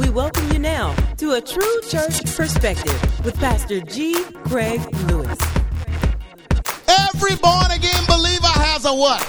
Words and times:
We 0.00 0.08
welcome 0.08 0.50
you 0.50 0.58
now 0.58 0.94
to 1.18 1.32
a 1.32 1.42
true 1.42 1.80
church 1.86 2.24
perspective 2.34 3.22
with 3.22 3.36
Pastor 3.36 3.82
G. 3.82 4.24
Craig 4.46 4.80
Lewis. 5.08 5.38
Every 6.88 7.36
born 7.36 7.70
again 7.70 8.02
believer 8.08 8.46
has 8.46 8.86
a 8.86 8.94
what? 8.94 9.20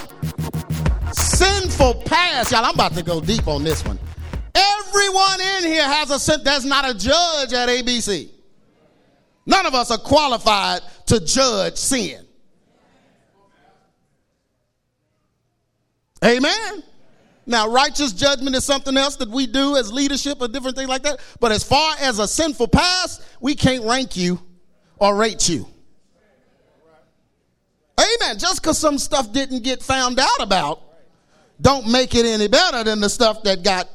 Sinful 1.14 2.04
past. 2.06 2.52
Y'all, 2.52 2.64
I'm 2.64 2.72
about 2.74 2.94
to 2.94 3.02
go 3.02 3.20
deep 3.20 3.46
on 3.48 3.64
this 3.64 3.84
one. 3.84 3.98
Everyone 4.54 5.42
in 5.58 5.64
here 5.64 5.84
has 5.84 6.10
a 6.10 6.18
sin. 6.18 6.40
There's 6.42 6.64
not 6.64 6.88
a 6.88 6.94
judge 6.94 7.52
at 7.52 7.68
ABC. 7.68 8.30
None 9.44 9.66
of 9.66 9.74
us 9.74 9.90
are 9.90 9.98
qualified 9.98 10.80
to 11.04 11.20
judge 11.20 11.76
sin. 11.76 12.24
Amen. 16.24 16.82
Now, 17.44 17.68
righteous 17.68 18.12
judgment 18.12 18.54
is 18.54 18.64
something 18.64 18.96
else 18.96 19.16
that 19.16 19.28
we 19.28 19.46
do 19.46 19.76
as 19.76 19.92
leadership 19.92 20.40
or 20.40 20.48
different 20.48 20.76
things 20.76 20.88
like 20.88 21.02
that. 21.02 21.20
But 21.40 21.50
as 21.52 21.64
far 21.64 21.96
as 22.00 22.18
a 22.18 22.28
sinful 22.28 22.68
past, 22.68 23.22
we 23.40 23.54
can't 23.54 23.84
rank 23.84 24.16
you 24.16 24.40
or 24.98 25.16
rate 25.16 25.48
you. 25.48 25.66
Amen. 27.98 28.38
Just 28.38 28.62
because 28.62 28.78
some 28.78 28.98
stuff 28.98 29.32
didn't 29.32 29.64
get 29.64 29.82
found 29.82 30.20
out 30.20 30.40
about, 30.40 30.82
don't 31.60 31.90
make 31.90 32.14
it 32.14 32.24
any 32.24 32.48
better 32.48 32.84
than 32.84 33.00
the 33.00 33.08
stuff 33.08 33.42
that 33.42 33.62
got. 33.62 33.88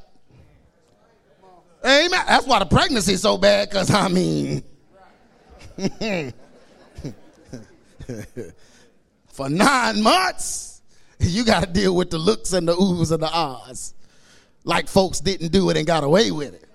Amen. 1.85 2.21
That's 2.27 2.45
why 2.45 2.59
the 2.59 2.65
pregnancy 2.65 3.13
is 3.13 3.21
so 3.21 3.37
bad, 3.37 3.69
because 3.69 3.89
I 3.91 4.07
mean, 4.09 4.63
for 9.27 9.49
nine 9.49 10.01
months, 10.01 10.76
you 11.19 11.43
got 11.43 11.63
to 11.63 11.69
deal 11.69 11.95
with 11.95 12.09
the 12.09 12.17
looks 12.17 12.53
and 12.53 12.67
the 12.67 12.75
oohs 12.75 13.11
and 13.11 13.21
the 13.21 13.29
ahs. 13.31 13.93
Like 14.63 14.87
folks 14.87 15.19
didn't 15.19 15.51
do 15.51 15.69
it 15.69 15.77
and 15.77 15.87
got 15.87 16.03
away 16.03 16.31
with 16.31 16.53
it. 16.53 16.67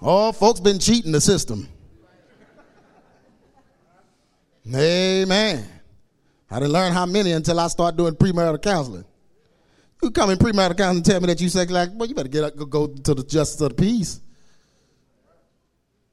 Oh, 0.00 0.32
folks 0.32 0.60
been 0.60 0.78
cheating 0.78 1.12
the 1.12 1.20
system. 1.20 1.68
Amen. 4.66 5.66
I 6.50 6.58
didn't 6.58 6.72
learn 6.72 6.92
how 6.92 7.06
many 7.06 7.32
until 7.32 7.60
I 7.60 7.68
started 7.68 7.96
doing 7.96 8.14
premarital 8.14 8.62
counseling. 8.62 9.04
You 10.02 10.10
come 10.10 10.30
in 10.30 10.38
premarital 10.38 10.76
counseling 10.76 10.96
and 10.98 11.04
tell 11.04 11.20
me 11.20 11.26
that 11.28 11.40
you 11.40 11.48
sexually 11.48 11.80
like, 11.80 11.90
well, 11.94 12.08
you 12.08 12.14
better 12.14 12.28
get 12.28 12.44
up, 12.44 12.70
go 12.70 12.86
to 12.86 13.14
the 13.14 13.24
justice 13.24 13.60
of 13.60 13.70
the 13.70 13.82
peace. 13.82 14.20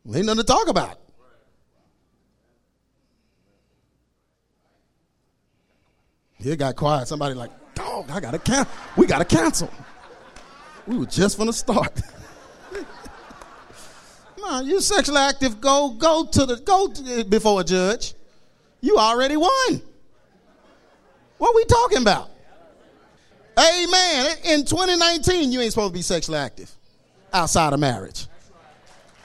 Well, 0.04 0.18
ain't 0.18 0.26
nothing 0.26 0.40
to 0.40 0.46
talk 0.46 0.68
about. 0.68 1.00
Here 6.42 6.56
got 6.56 6.76
quiet. 6.76 7.08
Somebody 7.08 7.36
like, 7.36 7.52
dog, 7.76 8.10
I 8.10 8.20
gotta 8.20 8.40
cancel. 8.40 8.74
We 8.98 9.06
gotta 9.06 9.26
cancel. 9.26 9.70
We 10.88 10.98
were 10.98 11.06
just 11.06 11.38
gonna 11.38 11.54
start. 11.54 12.02
Come 14.36 14.44
on, 14.46 14.66
you 14.66 14.82
sexually 14.82 15.20
active. 15.20 15.62
Go, 15.62 15.92
go 15.92 16.26
to 16.26 16.46
the 16.46 16.56
go 16.58 16.88
to, 16.88 17.24
before 17.26 17.62
a 17.62 17.64
judge. 17.64 18.16
You 18.82 18.98
already 18.98 19.38
won. 19.38 19.82
What 21.38 21.56
we 21.56 21.64
talking 21.66 22.02
about? 22.02 22.30
Amen. 23.58 24.36
In 24.46 24.66
2019, 24.66 25.52
you 25.52 25.62
ain't 25.62 25.72
supposed 25.74 25.94
to 25.94 25.98
be 25.98 26.02
sexually 26.02 26.40
active 26.40 26.72
outside 27.32 27.74
of 27.74 27.80
marriage. 27.80 28.28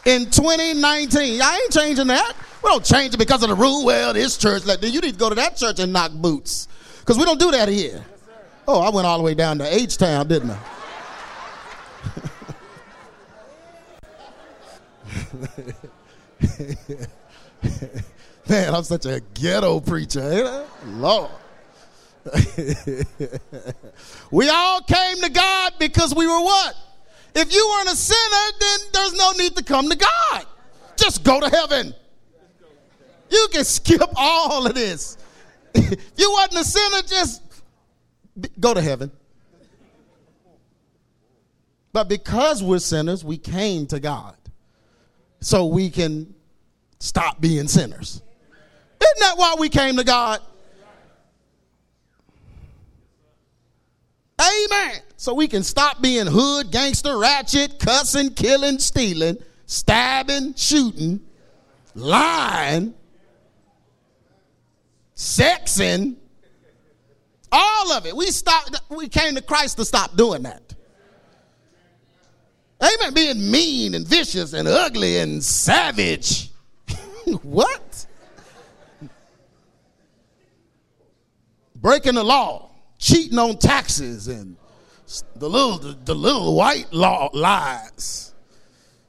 In 0.04 0.26
2019, 0.26 1.40
I 1.40 1.60
ain't 1.62 1.72
changing 1.72 2.06
that. 2.08 2.34
We 2.62 2.68
don't 2.68 2.84
change 2.84 3.14
it 3.14 3.18
because 3.18 3.42
of 3.42 3.48
the 3.48 3.54
rule. 3.54 3.84
Well, 3.84 4.12
this 4.12 4.36
church, 4.36 4.66
like, 4.66 4.82
you 4.82 5.00
need 5.00 5.12
to 5.12 5.18
go 5.18 5.28
to 5.28 5.34
that 5.34 5.56
church 5.56 5.78
and 5.78 5.92
knock 5.92 6.12
boots. 6.12 6.68
Because 7.06 7.18
we 7.18 7.24
don't 7.24 7.38
do 7.38 7.52
that 7.52 7.68
here. 7.68 8.04
Oh, 8.66 8.80
I 8.80 8.90
went 8.90 9.06
all 9.06 9.16
the 9.16 9.22
way 9.22 9.34
down 9.34 9.58
to 9.58 9.74
H 9.74 9.96
Town, 9.96 10.26
didn't 10.26 10.50
I? 10.50 10.58
Man, 18.48 18.74
I'm 18.74 18.82
such 18.82 19.06
a 19.06 19.20
ghetto 19.34 19.78
preacher, 19.78 20.20
ain't 20.20 20.48
I? 20.48 20.64
Lord. 20.86 21.30
we 24.32 24.48
all 24.48 24.80
came 24.80 25.20
to 25.20 25.30
God 25.30 25.74
because 25.78 26.12
we 26.12 26.26
were 26.26 26.40
what? 26.40 26.74
If 27.36 27.54
you 27.54 27.68
weren't 27.70 27.90
a 27.90 27.96
sinner, 27.96 28.58
then 28.58 28.80
there's 28.92 29.14
no 29.14 29.30
need 29.32 29.54
to 29.56 29.62
come 29.62 29.88
to 29.90 29.96
God. 29.96 30.44
Just 30.96 31.22
go 31.22 31.38
to 31.38 31.48
heaven. 31.48 31.94
You 33.30 33.46
can 33.52 33.62
skip 33.62 34.02
all 34.16 34.66
of 34.66 34.74
this. 34.74 35.18
If 35.76 36.12
you 36.16 36.30
wasn't 36.32 36.60
a 36.60 36.64
sinner, 36.64 37.02
just 37.02 37.42
go 38.58 38.74
to 38.74 38.80
heaven. 38.80 39.10
But 41.92 42.08
because 42.08 42.62
we're 42.62 42.78
sinners, 42.78 43.24
we 43.24 43.38
came 43.38 43.86
to 43.86 44.00
God. 44.00 44.36
So 45.40 45.66
we 45.66 45.90
can 45.90 46.34
stop 46.98 47.40
being 47.40 47.68
sinners. 47.68 48.20
Isn't 49.00 49.20
that 49.20 49.34
why 49.36 49.56
we 49.58 49.68
came 49.68 49.96
to 49.96 50.04
God? 50.04 50.40
Amen. 54.40 55.00
So 55.16 55.32
we 55.32 55.48
can 55.48 55.62
stop 55.62 56.02
being 56.02 56.26
hood, 56.26 56.70
gangster, 56.70 57.16
ratchet, 57.16 57.78
cussing, 57.78 58.34
killing, 58.34 58.78
stealing, 58.78 59.38
stabbing, 59.64 60.54
shooting, 60.54 61.20
lying, 61.94 62.94
sexing, 65.16 66.16
all 67.50 67.92
of 67.92 68.06
it. 68.06 68.14
We 68.14 68.26
stopped, 68.26 68.80
we 68.90 69.08
came 69.08 69.34
to 69.34 69.42
Christ 69.42 69.78
to 69.78 69.84
stop 69.84 70.16
doing 70.16 70.42
that. 70.42 70.74
Amen. 72.82 73.14
Being 73.14 73.50
mean 73.50 73.94
and 73.94 74.06
vicious 74.06 74.52
and 74.52 74.68
ugly 74.68 75.18
and 75.18 75.42
savage. 75.42 76.50
what? 77.42 78.06
Breaking 81.74 82.14
the 82.14 82.24
law 82.24 82.70
cheating 82.98 83.38
on 83.38 83.56
taxes 83.56 84.28
and 84.28 84.56
the 85.36 85.48
little 85.48 85.78
the, 85.78 85.96
the 86.04 86.14
little 86.14 86.54
white 86.54 86.92
law 86.92 87.30
lies. 87.32 88.34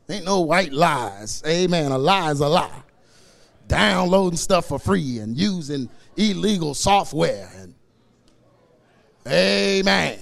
Ain't 0.10 0.26
no 0.26 0.42
white 0.42 0.72
lies. 0.72 1.44
Amen. 1.46 1.92
A 1.92 1.98
lie 1.98 2.32
is 2.32 2.40
a 2.40 2.48
lie. 2.48 2.84
Downloading 3.68 4.38
stuff 4.38 4.68
for 4.68 4.80
free 4.80 5.20
and 5.20 5.38
using 5.38 5.90
illegal 6.16 6.74
software 6.74 7.50
and 7.58 7.74
Amen. 9.28 10.20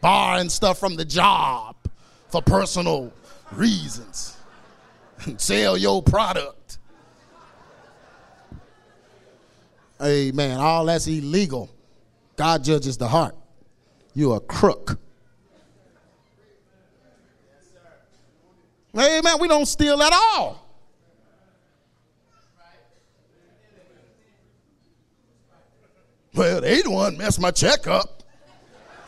Borrowing 0.00 0.48
stuff 0.48 0.78
from 0.78 0.96
the 0.96 1.04
job 1.04 1.76
for 2.28 2.40
personal 2.40 3.12
reasons. 3.52 4.36
And 5.24 5.40
sell 5.40 5.76
your 5.76 6.02
product. 6.02 6.78
Amen. 10.02 10.58
All 10.58 10.84
that's 10.84 11.06
illegal. 11.06 11.70
God 12.36 12.62
judges 12.64 12.96
the 12.96 13.08
heart. 13.08 13.34
You're 14.14 14.36
a 14.36 14.40
crook. 14.40 14.98
Amen. 18.96 19.36
We 19.40 19.48
don't 19.48 19.66
steal 19.66 20.00
at 20.02 20.12
all. 20.12 20.60
Well, 26.34 26.60
they 26.60 26.73
the 26.84 26.90
one 26.90 27.16
messed 27.16 27.40
my 27.40 27.50
check 27.50 27.86
up. 27.86 28.22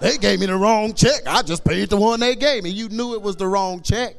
They 0.00 0.19
gave 0.19 0.41
me 0.41 0.47
the 0.47 0.56
wrong 0.56 0.92
check. 0.92 1.22
I 1.26 1.42
just 1.42 1.64
paid 1.64 1.88
the 1.88 1.97
one 1.97 2.20
they 2.20 2.34
gave 2.34 2.64
me. 2.64 2.70
You 2.70 2.88
knew 2.88 3.14
it 3.14 3.22
was 3.22 3.37
the 3.37 3.47
wrong 3.47 3.81
check. 3.81 4.16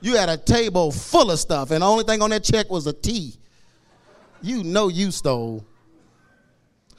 You 0.00 0.16
had 0.16 0.28
a 0.28 0.36
table 0.36 0.90
full 0.90 1.30
of 1.30 1.38
stuff, 1.38 1.70
and 1.70 1.82
the 1.82 1.86
only 1.86 2.04
thing 2.04 2.22
on 2.22 2.30
that 2.30 2.44
check 2.44 2.70
was 2.70 2.86
a 2.86 2.92
T. 2.92 3.34
You 4.42 4.64
know 4.64 4.88
you 4.88 5.10
stole. 5.10 5.64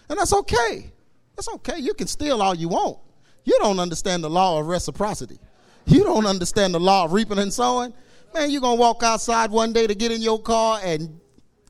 And 0.10 0.18
that's 0.18 0.34
okay. 0.34 0.92
That's 1.36 1.50
okay. 1.50 1.80
You 1.80 1.94
can 1.94 2.08
steal 2.08 2.42
all 2.42 2.56
you 2.56 2.70
want. 2.70 2.98
You 3.44 3.58
don't 3.60 3.80
understand 3.80 4.24
the 4.24 4.30
law 4.30 4.60
of 4.60 4.68
reciprocity. 4.68 5.40
You 5.86 6.04
don't 6.04 6.26
understand 6.26 6.74
the 6.74 6.80
law 6.80 7.06
of 7.06 7.14
reaping 7.14 7.40
and 7.40 7.54
sowing. 7.54 7.94
Man, 8.34 8.52
you're 8.52 8.62
going 8.62 8.78
to 8.78 8.82
walk 8.82 9.04
outside 9.04 9.52
one 9.52 9.72
day 9.74 9.88
to 9.88 9.96
get 9.96 10.12
in 10.12 10.22
your 10.22 10.42
car 10.42 10.80
and 10.84 11.20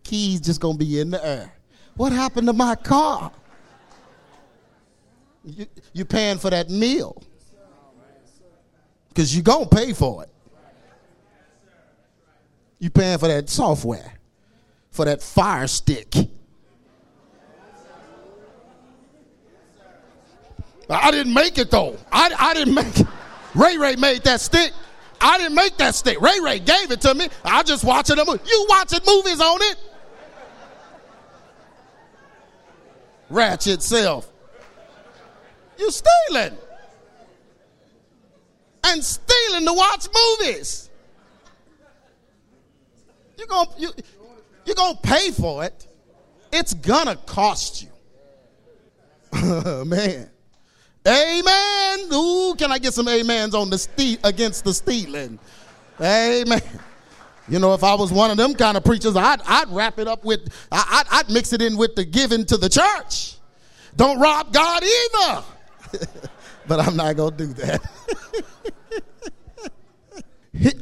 keys 0.04 0.42
just 0.42 0.60
going 0.60 0.78
to 0.78 0.84
be 0.84 1.00
in 1.00 1.12
the 1.12 1.24
air. 1.24 1.54
What 1.96 2.12
happened 2.12 2.48
to 2.48 2.54
my 2.54 2.76
car? 2.76 3.32
You, 5.48 5.66
you're 5.94 6.06
paying 6.06 6.38
for 6.38 6.50
that 6.50 6.70
meal 6.70 7.24
because 9.10 9.34
you're 9.34 9.44
going 9.44 9.68
to 9.70 9.76
pay 9.76 9.94
for 9.94 10.24
it. 10.24 10.30
You're 12.80 12.92
paying 12.92 13.18
for 13.18 13.28
that 13.28 13.50
software, 13.50 14.14
for 14.92 15.06
that 15.06 15.24
fire 15.24 15.66
stick 15.68 16.14
I 20.90 21.12
didn't 21.12 21.34
make 21.34 21.58
it 21.58 21.70
though. 21.70 21.98
I, 22.12 22.34
I 22.38 22.54
didn't 22.54 22.74
make 22.74 23.00
it. 23.00 23.08
Ray 23.56 23.78
Ray 23.78 23.96
made 23.96 24.24
that 24.24 24.42
stick. 24.42 24.72
I 25.20 25.38
didn't 25.38 25.56
make 25.56 25.78
that 25.78 25.96
stick. 25.96 26.22
Ray 26.22 26.40
Ray 26.42 26.60
gave 26.60 26.92
it 26.92 27.02
to 27.02 27.14
me. 27.14 27.28
I 27.44 27.64
just 27.64 27.84
watching 27.84 28.16
them. 28.16 28.28
You 28.28 28.66
watching 28.70 29.00
movies 29.06 29.42
on 29.42 29.62
it? 29.62 29.78
Ratchet 33.30 33.82
self. 33.82 34.32
You 35.78 35.92
stealing. 35.92 36.58
and 38.84 39.04
stealing 39.04 39.66
to 39.66 39.74
watch 39.74 40.08
movies. 40.40 40.90
You're 43.38 43.48
going 43.48 43.68
you, 43.78 43.92
you're 44.66 44.76
gonna 44.76 44.98
pay 45.02 45.32
for 45.32 45.64
it. 45.64 45.88
It's 46.52 46.74
gonna 46.74 47.16
cost 47.16 47.84
you. 47.84 47.90
Man. 49.86 50.30
Amen. 51.08 52.00
Ooh, 52.14 52.56
can 52.58 52.72
I 52.72 52.80
get 52.80 52.94
some 52.94 53.08
amens 53.08 53.56
on 53.56 53.70
the 53.70 53.78
ste- 53.78 54.20
against 54.24 54.64
the 54.66 54.74
stealing? 54.74 55.40
Amen. 56.02 56.62
You 57.48 57.60
know, 57.60 57.74
if 57.74 57.84
I 57.84 57.96
was 57.96 58.12
one 58.12 58.30
of 58.30 58.36
them 58.36 58.54
kind 58.56 58.76
of 58.76 58.84
preachers, 58.84 59.16
I'd, 59.16 59.42
I'd 59.46 59.70
wrap 59.70 60.00
it 60.00 60.08
up 60.08 60.26
with, 60.26 60.50
I'd, 60.70 61.06
I'd 61.10 61.30
mix 61.30 61.54
it 61.54 61.62
in 61.62 61.78
with 61.78 61.96
the 61.96 62.04
giving 62.04 62.46
to 62.48 62.58
the 62.58 62.68
church. 62.68 63.38
Don't 63.96 64.20
rob 64.20 64.52
God 64.52 64.84
either. 64.84 65.44
but 66.68 66.80
I'm 66.80 66.96
not 66.96 67.16
going 67.16 67.38
to 67.38 67.48
do 67.48 67.54
that. 67.54 67.82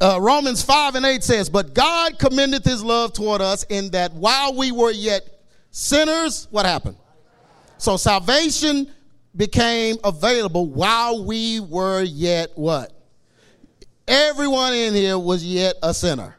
uh, 0.00 0.18
Romans 0.20 0.62
5 0.62 0.94
and 0.96 1.06
8 1.06 1.22
says, 1.22 1.48
But 1.48 1.74
God 1.74 2.18
commendeth 2.18 2.64
his 2.64 2.82
love 2.82 3.12
toward 3.12 3.40
us 3.40 3.64
in 3.64 3.90
that 3.90 4.12
while 4.14 4.54
we 4.56 4.72
were 4.72 4.90
yet 4.90 5.22
sinners, 5.70 6.48
what 6.50 6.66
happened? 6.66 6.96
So 7.78 7.96
salvation 7.96 8.90
became 9.34 9.96
available 10.02 10.66
while 10.66 11.24
we 11.24 11.60
were 11.60 12.02
yet 12.02 12.50
what? 12.54 12.92
Everyone 14.08 14.72
in 14.72 14.94
here 14.94 15.18
was 15.18 15.44
yet 15.44 15.74
a 15.82 15.92
sinner 15.92 16.36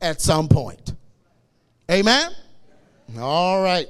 at 0.00 0.20
some 0.20 0.48
point. 0.48 0.94
Amen? 1.90 2.30
All 3.18 3.62
right. 3.62 3.86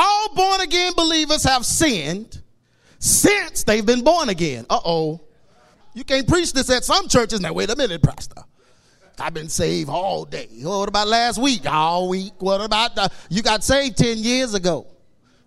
All 0.00 0.32
born 0.32 0.60
again 0.60 0.92
believers 0.96 1.42
have 1.42 1.66
sinned 1.66 2.40
since 3.00 3.64
they've 3.64 3.84
been 3.84 4.04
born 4.04 4.28
again. 4.28 4.64
Uh 4.70 4.78
oh. 4.84 5.20
You 5.92 6.04
can't 6.04 6.28
preach 6.28 6.52
this 6.52 6.70
at 6.70 6.84
some 6.84 7.08
churches. 7.08 7.40
Now, 7.40 7.52
wait 7.52 7.68
a 7.68 7.74
minute, 7.74 8.00
Pastor. 8.00 8.44
I've 9.18 9.34
been 9.34 9.48
saved 9.48 9.90
all 9.90 10.24
day. 10.24 10.46
What 10.62 10.88
about 10.88 11.08
last 11.08 11.42
week? 11.42 11.66
All 11.66 12.08
week. 12.08 12.40
What 12.40 12.60
about 12.60 12.94
the, 12.94 13.10
you 13.28 13.42
got 13.42 13.64
saved 13.64 13.96
10 13.96 14.18
years 14.18 14.54
ago? 14.54 14.86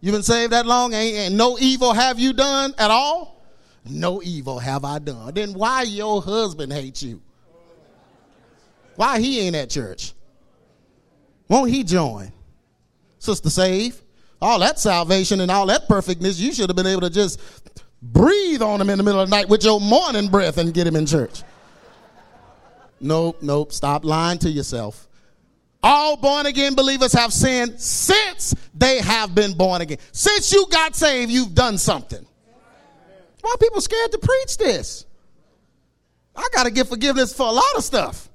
You've 0.01 0.12
been 0.12 0.21
saved 0.21 0.51
that 0.51 0.65
long? 0.65 0.94
Ain't 0.94 1.33
no 1.33 1.57
evil 1.57 1.94
have 1.94 2.19
you 2.19 2.33
done 2.33 2.74
at 2.77 2.92
all? 2.92 3.45
No 3.89 4.21
evil 4.21 4.59
have 4.59 4.83
I 4.83 5.00
done. 5.00 5.33
Then 5.33 5.53
why 5.53 5.83
your 5.83 6.21
husband 6.21 6.74
hates 6.74 7.01
you? 7.01 7.21
Why 8.98 9.21
he 9.21 9.39
ain't 9.39 9.56
at 9.56 9.69
church? 9.69 10.12
Won't 11.48 11.71
he 11.71 11.86
join? 11.86 12.33
Sister 13.18 13.50
Save, 13.50 14.01
all 14.41 14.59
that 14.59 14.79
salvation 14.79 15.41
and 15.41 15.51
all 15.51 15.65
that 15.67 15.88
perfectness, 15.88 16.39
you 16.39 16.53
should 16.53 16.69
have 16.69 16.75
been 16.75 16.88
able 16.88 17.01
to 17.01 17.09
just 17.09 17.39
breathe 18.01 18.61
on 18.61 18.81
him 18.81 18.89
in 18.89 18.97
the 18.97 19.03
middle 19.03 19.19
of 19.19 19.29
the 19.29 19.35
night 19.35 19.47
with 19.47 19.63
your 19.63 19.79
morning 19.79 20.27
breath 20.27 20.57
and 20.57 20.73
get 20.73 20.88
him 20.88 20.95
in 20.95 21.05
church. 21.05 21.43
Nope, 22.99 23.38
nope. 23.41 23.71
Stop 23.71 24.03
lying 24.03 24.39
to 24.39 24.49
yourself. 24.49 25.07
All 25.83 26.15
born 26.17 26.45
again 26.45 26.75
believers 26.75 27.13
have 27.13 27.33
sinned 27.33 27.79
since 27.79 28.53
they 28.73 28.99
have 28.99 29.33
been 29.33 29.53
born 29.53 29.81
again. 29.81 29.97
Since 30.11 30.53
you 30.53 30.65
got 30.69 30.95
saved, 30.95 31.31
you've 31.31 31.55
done 31.55 31.77
something. 31.77 32.25
Why 33.41 33.51
are 33.51 33.57
people 33.57 33.81
scared 33.81 34.11
to 34.11 34.19
preach 34.19 34.57
this? 34.57 35.05
I 36.35 36.47
got 36.53 36.63
to 36.63 36.71
get 36.71 36.88
forgiveness 36.88 37.33
for 37.33 37.47
a 37.47 37.51
lot 37.51 37.75
of 37.75 37.83
stuff. 37.83 38.29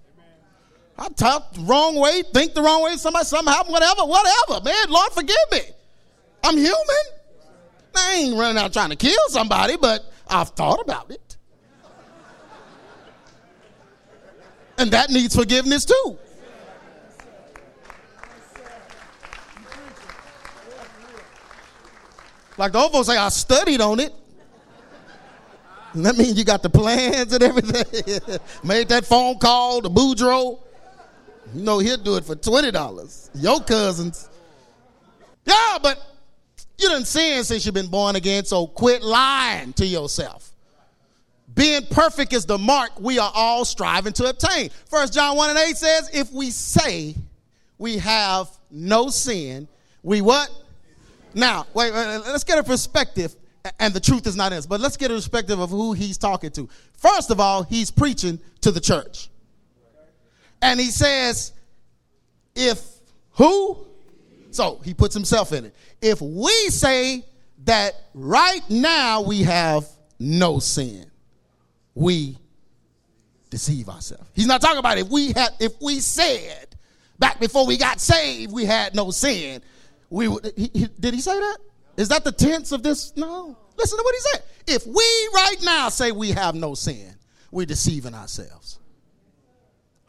I 0.99 1.08
talk 1.11 1.53
the 1.53 1.61
wrong 1.61 1.94
way, 1.94 2.23
think 2.35 2.55
the 2.55 2.62
wrong 2.62 2.82
way, 2.82 2.97
somebody, 2.97 3.25
something 3.25 3.53
happened, 3.53 3.73
whatever, 3.73 4.03
whatever. 4.03 4.64
Man, 4.64 4.88
Lord, 4.88 5.12
forgive 5.12 5.37
me. 5.53 5.61
I'm 6.46 6.56
human. 6.56 7.04
I 7.93 8.14
ain't 8.14 8.38
running 8.38 8.56
out 8.56 8.72
trying 8.72 8.90
to 8.90 8.96
kill 8.96 9.19
somebody, 9.28 9.76
but 9.76 10.12
I've 10.28 10.50
thought 10.50 10.81
about 10.81 11.10
it. 11.10 11.37
And 14.78 14.93
that 14.93 15.10
needs 15.10 15.34
forgiveness 15.34 15.84
too. 15.84 16.19
Like 22.58 22.72
the 22.72 22.78
old 22.78 22.93
folks 22.93 23.08
say, 23.08 23.16
I 23.16 23.28
studied 23.31 23.81
on 23.81 23.98
it. 23.98 24.12
And 25.94 26.06
that 26.06 26.16
means 26.16 26.38
you 26.38 26.44
got 26.44 26.62
the 26.62 26.70
plans 26.70 27.32
and 27.32 27.43
everything. 27.43 28.38
Made 28.62 28.88
that 28.90 29.04
phone 29.04 29.38
call 29.38 29.82
to 29.82 29.88
Boudreaux. 29.88 30.60
You 31.54 31.62
know 31.62 31.81
he'll 31.81 31.96
do 31.96 32.16
it 32.16 32.25
for 32.25 32.37
$20. 32.37 33.31
Your 33.34 33.60
cousins. 33.60 34.28
Yeah, 35.44 35.78
but 35.82 36.16
you 36.78 36.88
didn't 36.88 37.06
sin 37.06 37.44
since 37.44 37.64
you've 37.64 37.75
been 37.75 37.88
born 37.88 38.17
again, 38.17 38.44
so 38.44 38.67
quit 38.67 39.02
lying 39.02 39.73
to 39.75 39.87
yourself. 39.87 40.52
Being 41.55 41.87
perfect 41.87 42.32
is 42.34 42.44
the 42.44 42.58
mark 42.58 43.00
we 43.00 43.19
are 43.19 43.32
all 43.34 43.64
striving 43.64 44.12
to 44.14 44.28
obtain. 44.28 44.70
First 44.90 45.14
John 45.14 45.37
1 45.37 45.50
and 45.50 45.58
8 45.58 45.76
says, 45.76 46.11
if 46.12 46.31
we 46.32 46.50
say 46.50 47.14
we 47.78 47.96
have 47.99 48.49
no 48.70 49.08
sin, 49.08 49.67
we 50.02 50.20
what? 50.20 50.50
Now, 51.34 51.67
wait, 51.73 51.94
wait, 51.94 52.06
let's 52.26 52.44
get 52.44 52.58
a 52.58 52.62
perspective, 52.62 53.34
and 53.81 53.94
the 53.94 54.00
truth 54.00 54.26
is 54.26 54.37
not 54.37 54.52
in 54.52 54.58
us, 54.58 54.67
but 54.67 54.81
let's 54.81 54.96
get 54.96 55.11
a 55.11 55.14
perspective 55.14 55.58
of 55.58 55.70
who 55.70 55.93
he's 55.93 56.19
talking 56.19 56.50
to. 56.52 56.69
First 56.99 57.31
of 57.31 57.40
all, 57.40 57.62
he's 57.62 57.90
preaching 57.90 58.38
to 58.61 58.70
the 58.70 58.81
church. 58.81 59.29
And 60.61 60.81
he 60.81 60.90
says, 60.90 61.52
if 62.55 62.82
who? 63.32 63.86
So 64.50 64.81
he 64.84 64.94
puts 64.94 65.14
himself 65.14 65.52
in 65.52 65.66
it. 65.66 65.75
If 66.00 66.20
we 66.20 66.52
say 66.69 67.25
that 67.64 67.94
right 68.14 68.62
now 68.69 69.22
we 69.22 69.43
have 69.43 69.87
no 70.19 70.58
sin, 70.58 71.10
we 71.94 72.38
deceive 73.50 73.88
ourselves. 73.88 74.28
He's 74.34 74.46
not 74.46 74.60
talking 74.60 74.78
about 74.78 74.98
if 74.98 75.08
we 75.08 75.32
had 75.32 75.50
if 75.60 75.72
we 75.81 76.00
said 76.00 76.76
back 77.19 77.40
before 77.40 77.66
we 77.66 77.76
got 77.76 78.00
saved 78.00 78.52
we 78.52 78.64
had 78.64 78.94
no 78.94 79.10
sin. 79.10 79.62
We 80.10 80.28
he, 80.56 80.70
he, 80.72 80.88
did 81.00 81.14
he 81.14 81.20
say 81.20 81.38
that? 81.38 81.58
Is 81.96 82.08
that 82.08 82.25
the 82.25 82.32
tense 82.32 82.72
of 82.72 82.82
this? 82.82 83.16
No. 83.16 83.56
Listen 83.76 83.98
to 83.98 84.04
what 84.04 84.14
he 84.14 84.20
said. 84.20 84.43
If 84.66 84.87
we 84.87 85.28
right 85.34 85.56
now 85.62 85.88
say 85.88 86.12
we 86.12 86.31
have 86.31 86.54
no 86.54 86.75
sin, 86.75 87.14
we're 87.50 87.66
deceiving 87.66 88.14
ourselves. 88.14 88.78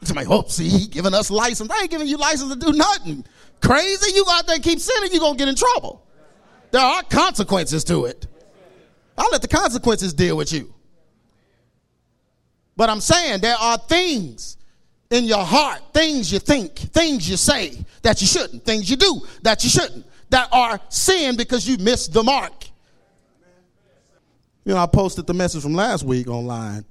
Somebody, 0.02 0.28
oh, 0.30 0.44
see, 0.46 0.68
he 0.68 0.86
giving 0.86 1.12
us 1.12 1.30
license. 1.30 1.70
I 1.70 1.82
ain't 1.82 1.90
giving 1.90 2.06
you 2.06 2.18
license 2.18 2.52
to 2.52 2.58
do 2.58 2.72
nothing. 2.72 3.24
Crazy, 3.60 4.14
you 4.14 4.24
go 4.24 4.32
out 4.32 4.46
there 4.46 4.56
and 4.56 4.64
keep 4.64 4.78
sinning, 4.80 5.10
you're 5.12 5.20
gonna 5.20 5.36
get 5.36 5.48
in 5.48 5.54
trouble. 5.54 6.04
There 6.70 6.82
are 6.82 7.02
consequences 7.02 7.84
to 7.84 8.04
it. 8.04 8.26
I'll 9.16 9.30
let 9.30 9.42
the 9.42 9.48
consequences 9.48 10.14
deal 10.14 10.36
with 10.36 10.52
you. 10.52 10.72
But 12.76 12.88
I'm 12.90 13.00
saying 13.00 13.40
there 13.40 13.56
are 13.56 13.76
things 13.76 14.56
in 15.10 15.24
your 15.24 15.44
heart, 15.44 15.80
things 15.92 16.32
you 16.32 16.38
think, 16.38 16.76
things 16.76 17.28
you 17.28 17.36
say 17.36 17.84
that 18.02 18.20
you 18.20 18.26
shouldn't, 18.26 18.64
things 18.64 18.88
you 18.88 18.96
do 18.96 19.22
that 19.42 19.64
you 19.64 19.70
shouldn't, 19.70 20.06
that 20.30 20.48
are 20.52 20.78
sin 20.88 21.36
because 21.36 21.68
you 21.68 21.78
missed 21.78 22.12
the 22.12 22.22
mark. 22.22 22.52
You 24.64 24.74
know, 24.74 24.80
I 24.80 24.86
posted 24.86 25.26
the 25.26 25.34
message 25.34 25.62
from 25.62 25.74
last 25.74 26.04
week 26.04 26.28
online. 26.28 26.84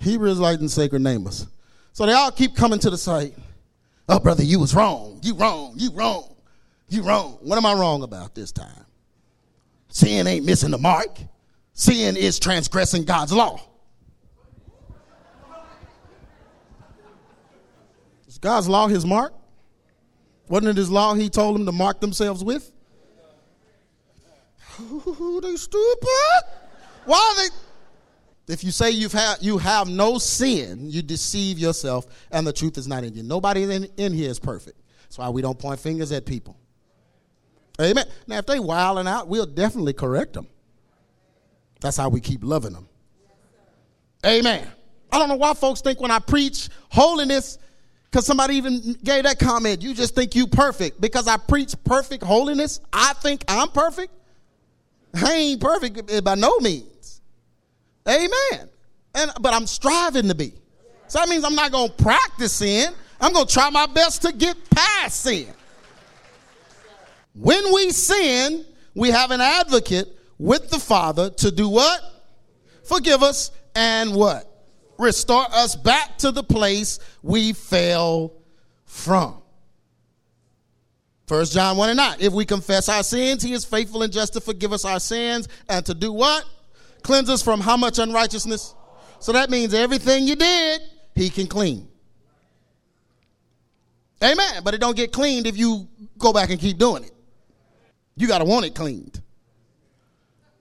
Hebrew 0.00 0.30
Israelites 0.30 0.60
and 0.60 0.70
sacred 0.70 1.02
namers. 1.02 1.46
So 1.92 2.06
they 2.06 2.12
all 2.12 2.30
keep 2.30 2.54
coming 2.54 2.78
to 2.80 2.90
the 2.90 2.98
site. 2.98 3.34
Oh, 4.08 4.18
brother, 4.18 4.42
you 4.42 4.58
was 4.58 4.74
wrong. 4.74 5.20
You 5.22 5.34
wrong. 5.34 5.74
You 5.76 5.90
wrong. 5.92 6.34
You 6.88 7.02
wrong. 7.02 7.38
What 7.42 7.58
am 7.58 7.66
I 7.66 7.74
wrong 7.74 8.02
about 8.02 8.34
this 8.34 8.52
time? 8.52 8.86
Sin 9.88 10.26
ain't 10.26 10.46
missing 10.46 10.70
the 10.70 10.78
mark. 10.78 11.18
Sin 11.74 12.16
is 12.16 12.38
transgressing 12.38 13.04
God's 13.04 13.32
law. 13.32 13.60
Is 18.26 18.38
God's 18.38 18.68
law 18.68 18.88
his 18.88 19.04
mark? 19.04 19.34
Wasn't 20.48 20.68
it 20.68 20.76
his 20.76 20.90
law 20.90 21.14
he 21.14 21.28
told 21.28 21.54
them 21.54 21.66
to 21.66 21.72
mark 21.72 22.00
themselves 22.00 22.42
with? 22.42 22.72
Ooh, 24.80 25.40
they 25.42 25.56
stupid. 25.56 26.42
Why 27.04 27.16
are 27.16 27.42
they? 27.42 27.54
If 28.48 28.64
you 28.64 28.70
say 28.70 28.90
you've 28.90 29.14
you 29.40 29.58
have 29.58 29.88
no 29.88 30.18
sin, 30.18 30.90
you 30.90 31.02
deceive 31.02 31.58
yourself, 31.58 32.06
and 32.30 32.46
the 32.46 32.52
truth 32.52 32.78
is 32.78 32.88
not 32.88 33.04
in 33.04 33.14
you. 33.14 33.22
Nobody 33.22 33.64
in, 33.64 33.84
in 33.98 34.12
here 34.12 34.30
is 34.30 34.38
perfect. 34.38 34.80
That's 35.02 35.18
why 35.18 35.28
we 35.28 35.42
don't 35.42 35.58
point 35.58 35.80
fingers 35.80 36.12
at 36.12 36.24
people. 36.24 36.56
Amen. 37.80 38.06
Now, 38.26 38.38
if 38.38 38.46
they 38.46 38.58
wilding 38.58 39.06
out, 39.06 39.28
we'll 39.28 39.46
definitely 39.46 39.92
correct 39.92 40.32
them. 40.32 40.48
That's 41.80 41.96
how 41.96 42.08
we 42.08 42.20
keep 42.20 42.42
loving 42.42 42.72
them. 42.72 42.88
Amen. 44.26 44.66
I 45.12 45.18
don't 45.18 45.28
know 45.28 45.36
why 45.36 45.54
folks 45.54 45.80
think 45.80 46.00
when 46.00 46.10
I 46.10 46.18
preach 46.18 46.68
holiness, 46.90 47.58
because 48.10 48.26
somebody 48.26 48.56
even 48.56 48.96
gave 49.04 49.24
that 49.24 49.38
comment, 49.38 49.82
you 49.82 49.94
just 49.94 50.14
think 50.14 50.34
you 50.34 50.46
perfect. 50.46 51.00
Because 51.00 51.28
I 51.28 51.36
preach 51.36 51.74
perfect 51.84 52.24
holiness, 52.24 52.80
I 52.92 53.12
think 53.14 53.44
I'm 53.46 53.68
perfect. 53.68 54.12
I 55.14 55.32
ain't 55.32 55.60
perfect 55.60 56.24
by 56.24 56.34
no 56.34 56.58
means. 56.58 56.97
Amen. 58.06 58.68
And 59.14 59.30
but 59.40 59.54
I'm 59.54 59.66
striving 59.66 60.28
to 60.28 60.34
be. 60.34 60.52
So 61.06 61.18
that 61.18 61.28
means 61.28 61.44
I'm 61.44 61.54
not 61.54 61.72
gonna 61.72 61.92
practice 61.92 62.52
sin. 62.52 62.92
I'm 63.20 63.32
gonna 63.32 63.46
try 63.46 63.70
my 63.70 63.86
best 63.86 64.22
to 64.22 64.32
get 64.32 64.56
past 64.70 65.20
sin. 65.20 65.48
When 67.34 67.72
we 67.72 67.90
sin, 67.90 68.64
we 68.94 69.10
have 69.10 69.30
an 69.30 69.40
advocate 69.40 70.08
with 70.38 70.70
the 70.70 70.78
Father 70.78 71.30
to 71.30 71.50
do 71.50 71.68
what? 71.68 72.00
forgive 72.88 73.22
us, 73.22 73.50
and 73.74 74.14
what? 74.14 74.44
Restore 74.98 75.46
us 75.52 75.76
back 75.76 76.18
to 76.18 76.32
the 76.32 76.42
place 76.42 76.98
we 77.22 77.52
fell 77.52 78.32
from. 78.84 79.42
First 81.26 81.52
John 81.52 81.76
1 81.76 81.90
and 81.90 81.96
9. 81.98 82.16
If 82.20 82.32
we 82.32 82.46
confess 82.46 82.88
our 82.88 83.02
sins, 83.02 83.42
he 83.42 83.52
is 83.52 83.64
faithful 83.64 84.02
and 84.02 84.12
just 84.12 84.32
to 84.32 84.40
forgive 84.40 84.72
us 84.72 84.84
our 84.84 84.98
sins 84.98 85.46
and 85.68 85.84
to 85.86 85.94
do 85.94 86.12
what? 86.12 86.44
Cleanse 87.02 87.30
us 87.30 87.42
from 87.42 87.60
how 87.60 87.76
much 87.76 87.98
unrighteousness? 87.98 88.74
So 89.20 89.32
that 89.32 89.50
means 89.50 89.74
everything 89.74 90.26
you 90.26 90.36
did, 90.36 90.80
he 91.14 91.30
can 91.30 91.46
clean. 91.46 91.88
Amen. 94.22 94.62
But 94.64 94.74
it 94.74 94.80
don't 94.80 94.96
get 94.96 95.12
cleaned 95.12 95.46
if 95.46 95.56
you 95.56 95.88
go 96.18 96.32
back 96.32 96.50
and 96.50 96.58
keep 96.58 96.78
doing 96.78 97.04
it. 97.04 97.12
You 98.16 98.26
got 98.26 98.38
to 98.38 98.44
want 98.44 98.66
it 98.66 98.74
cleaned. 98.74 99.20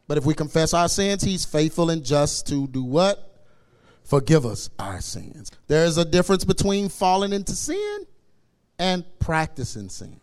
But 0.07 0.17
if 0.17 0.25
we 0.25 0.33
confess 0.33 0.73
our 0.73 0.87
sins, 0.87 1.23
he's 1.23 1.43
faithful 1.43 1.89
and 1.89 2.03
just 2.05 2.47
to 2.47 2.67
do 2.67 2.83
what? 2.83 3.23
Forgive 4.03 4.45
us 4.45 4.69
our 4.79 5.01
sins. 5.01 5.51
There 5.67 5.83
is 5.85 5.97
a 5.97 6.05
difference 6.05 6.45
between 6.45 6.87
falling 6.87 7.33
into 7.33 7.53
sin 7.53 8.05
and 8.79 9.03
practicing 9.19 9.89
sin. 9.89 10.21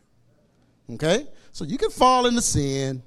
Okay? 0.90 1.26
So 1.52 1.64
you 1.64 1.76
can 1.76 1.90
fall 1.90 2.26
into 2.26 2.40
sin. 2.40 3.02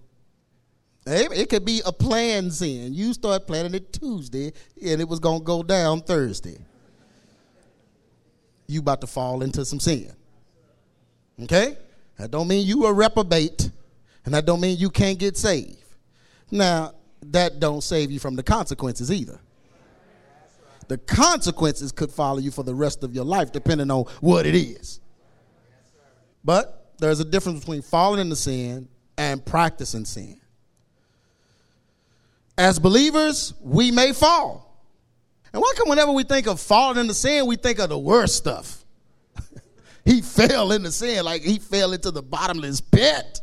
It 1.10 1.50
could 1.50 1.64
be 1.64 1.82
a 1.86 1.92
plan 1.92 2.52
sin. 2.52 2.94
You 2.94 3.14
start 3.14 3.48
planning 3.48 3.74
it 3.74 3.94
Tuesday 3.94 4.52
and 4.84 5.00
it 5.00 5.08
was 5.08 5.20
going 5.20 5.40
to 5.40 5.46
go 5.46 5.64
down 5.64 6.02
Thursday. 6.02 6.58
You 8.68 8.82
about 8.82 9.00
to 9.02 9.08
fall 9.08 9.42
into 9.42 9.64
some 9.64 9.80
sin. 9.80 10.12
Okay? 11.44 11.78
That 12.18 12.32
don't 12.32 12.48
mean 12.48 12.66
you 12.68 12.86
a 12.86 12.94
reprobate 12.94 13.70
and 14.26 14.34
that 14.34 14.46
don't 14.46 14.60
mean 14.60 14.78
you 14.78 14.90
can't 14.90 15.18
get 15.18 15.38
saved. 15.38 15.78
Now, 16.52 16.94
that 17.22 17.60
don't 17.60 17.82
save 17.82 18.12
you 18.12 18.20
from 18.20 18.36
the 18.36 18.44
consequences 18.44 19.12
either. 19.12 19.40
The 20.90 20.98
consequences 20.98 21.92
could 21.92 22.12
follow 22.12 22.40
you 22.40 22.52
for 22.52 22.64
the 22.64 22.76
rest 22.76 23.04
of 23.04 23.14
your 23.14 23.26
life 23.26 23.52
depending 23.52 23.92
on 23.92 24.04
what 24.20 24.46
it 24.46 24.56
is. 24.56 25.00
But 26.44 26.94
there's 26.98 27.20
a 27.22 27.26
difference 27.26 27.60
between 27.62 27.82
falling 27.82 28.20
into 28.20 28.36
sin 28.36 28.90
and 29.18 29.46
practicing 29.46 30.06
sin. 30.06 30.40
As 32.58 32.80
believers, 32.80 33.54
we 33.62 33.92
may 33.92 34.14
fall. 34.14 34.68
And 35.54 35.62
why 35.62 35.74
come 35.78 35.90
whenever 35.90 36.12
we 36.12 36.24
think 36.24 36.48
of 36.48 36.60
falling 36.60 36.98
into 36.98 37.14
sin, 37.14 37.46
we 37.46 37.56
think 37.56 37.80
of 37.80 37.90
the 37.90 37.98
worst 37.98 38.36
stuff? 38.36 38.84
he 40.06 40.22
fell 40.22 40.72
into 40.72 40.92
sin 40.92 41.24
like 41.24 41.42
he 41.42 41.60
fell 41.60 41.94
into 41.94 42.12
the 42.12 42.24
bottomless 42.24 42.82
pit. 42.82 43.42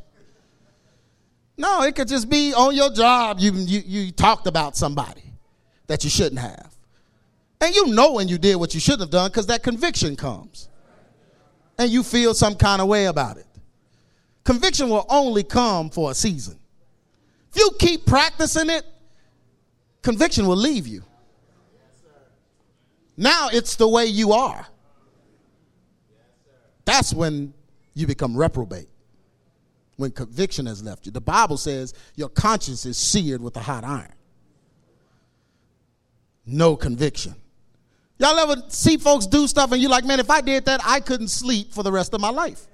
No, 1.57 1.83
it 1.83 1.95
could 1.95 2.09
just 2.09 2.29
be 2.29 2.53
on 2.53 2.75
your 2.75 2.91
job. 2.91 3.39
You, 3.39 3.53
you, 3.53 3.83
you 3.87 4.13
talked 4.13 4.47
about 4.49 4.77
somebody 4.77 5.23
that 5.87 6.03
you 6.03 6.11
shouldn't 6.11 6.41
have. 6.41 6.75
And 7.61 7.75
you 7.75 7.87
know 7.89 8.13
when 8.15 8.29
you 8.29 8.39
did 8.39 8.57
what 8.57 8.75
you 8.75 8.81
shouldn't 8.81 9.03
have 9.03 9.11
done 9.11 9.31
because 9.31 9.47
that 9.47 9.63
conviction 9.63 10.17
comes 10.17 10.69
and 11.79 11.91
you 11.91 12.03
feel 12.03 12.35
some 12.35 12.57
kind 12.57 12.83
of 12.83 12.89
way 12.89 13.07
about 13.07 13.37
it. 13.37 13.47
Conviction 14.43 14.91
will 14.91 15.07
only 15.09 15.43
come 15.43 15.89
for 15.91 16.11
a 16.11 16.15
season. 16.15 16.59
If 17.53 17.59
you 17.59 17.71
keep 17.79 18.05
practicing 18.05 18.69
it, 18.69 18.85
conviction 20.05 20.47
will 20.47 20.57
leave 20.57 20.87
you. 20.87 21.03
Now 23.17 23.49
it's 23.51 23.77
the 23.77 23.89
way 23.89 24.07
you 24.07 24.33
are. 24.33 24.67
That's 26.85 27.13
when 27.15 27.55
you 27.95 28.07
become 28.07 28.37
reprobate. 28.37 28.89
When 29.97 30.11
conviction 30.11 30.67
has 30.67 30.83
left 30.83 31.07
you. 31.07 31.13
The 31.13 31.21
Bible 31.21 31.57
says 31.57 31.95
your 32.17 32.29
conscience 32.29 32.85
is 32.85 32.99
seared 32.99 33.41
with 33.41 33.57
a 33.57 33.61
hot 33.61 33.85
iron. 33.85 34.13
No 36.45 36.77
conviction. 36.77 37.35
Y'all 38.19 38.39
ever 38.39 38.63
see 38.69 38.97
folks 38.99 39.27
do 39.27 39.47
stuff 39.47 39.73
and 39.73 39.81
you're 39.81 39.91
like, 39.91 40.05
man, 40.05 40.21
if 40.21 40.31
I 40.31 40.41
did 40.41 40.67
that, 40.67 40.81
I 40.85 41.01
couldn't 41.01 41.29
sleep 41.29 41.73
for 41.73 41.83
the 41.83 41.91
rest 41.91 42.13
of 42.13 42.21
my 42.21 42.31
life. 42.31 42.67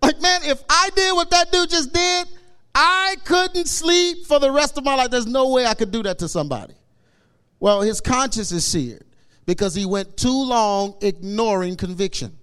Like, 0.00 0.20
man, 0.20 0.42
if 0.44 0.62
I 0.68 0.90
did 0.94 1.14
what 1.14 1.30
that 1.30 1.50
dude 1.50 1.70
just 1.70 1.92
did, 1.92 2.28
I 2.74 3.16
couldn't 3.24 3.66
sleep 3.66 4.26
for 4.26 4.38
the 4.38 4.50
rest 4.50 4.78
of 4.78 4.84
my 4.84 4.94
life. 4.94 5.10
There's 5.10 5.26
no 5.26 5.50
way 5.50 5.66
I 5.66 5.74
could 5.74 5.90
do 5.90 6.02
that 6.04 6.18
to 6.20 6.28
somebody. 6.28 6.74
Well, 7.60 7.82
his 7.82 8.00
conscience 8.00 8.50
is 8.50 8.64
seared 8.64 9.04
because 9.46 9.74
he 9.74 9.86
went 9.86 10.16
too 10.16 10.44
long 10.44 10.96
ignoring 11.00 11.76
conviction. 11.76 12.36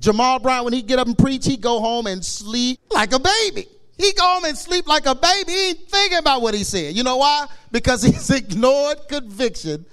Jamal 0.00 0.38
Bryant, 0.38 0.64
when 0.64 0.72
he 0.72 0.82
get 0.82 0.98
up 0.98 1.06
and 1.06 1.16
preach, 1.16 1.44
he 1.44 1.56
go 1.56 1.78
home 1.78 2.06
and 2.06 2.24
sleep 2.24 2.80
like 2.90 3.12
a 3.12 3.20
baby. 3.20 3.66
He 3.98 4.12
go 4.14 4.24
home 4.24 4.46
and 4.46 4.56
sleep 4.56 4.88
like 4.88 5.04
a 5.04 5.14
baby. 5.14 5.52
He 5.52 5.68
ain't 5.68 5.90
thinking 5.90 6.18
about 6.18 6.40
what 6.40 6.54
he 6.54 6.64
said. 6.64 6.96
You 6.96 7.02
know 7.02 7.18
why? 7.18 7.46
Because 7.70 8.02
he's 8.04 8.30
ignored 8.30 8.98
conviction 9.08 9.84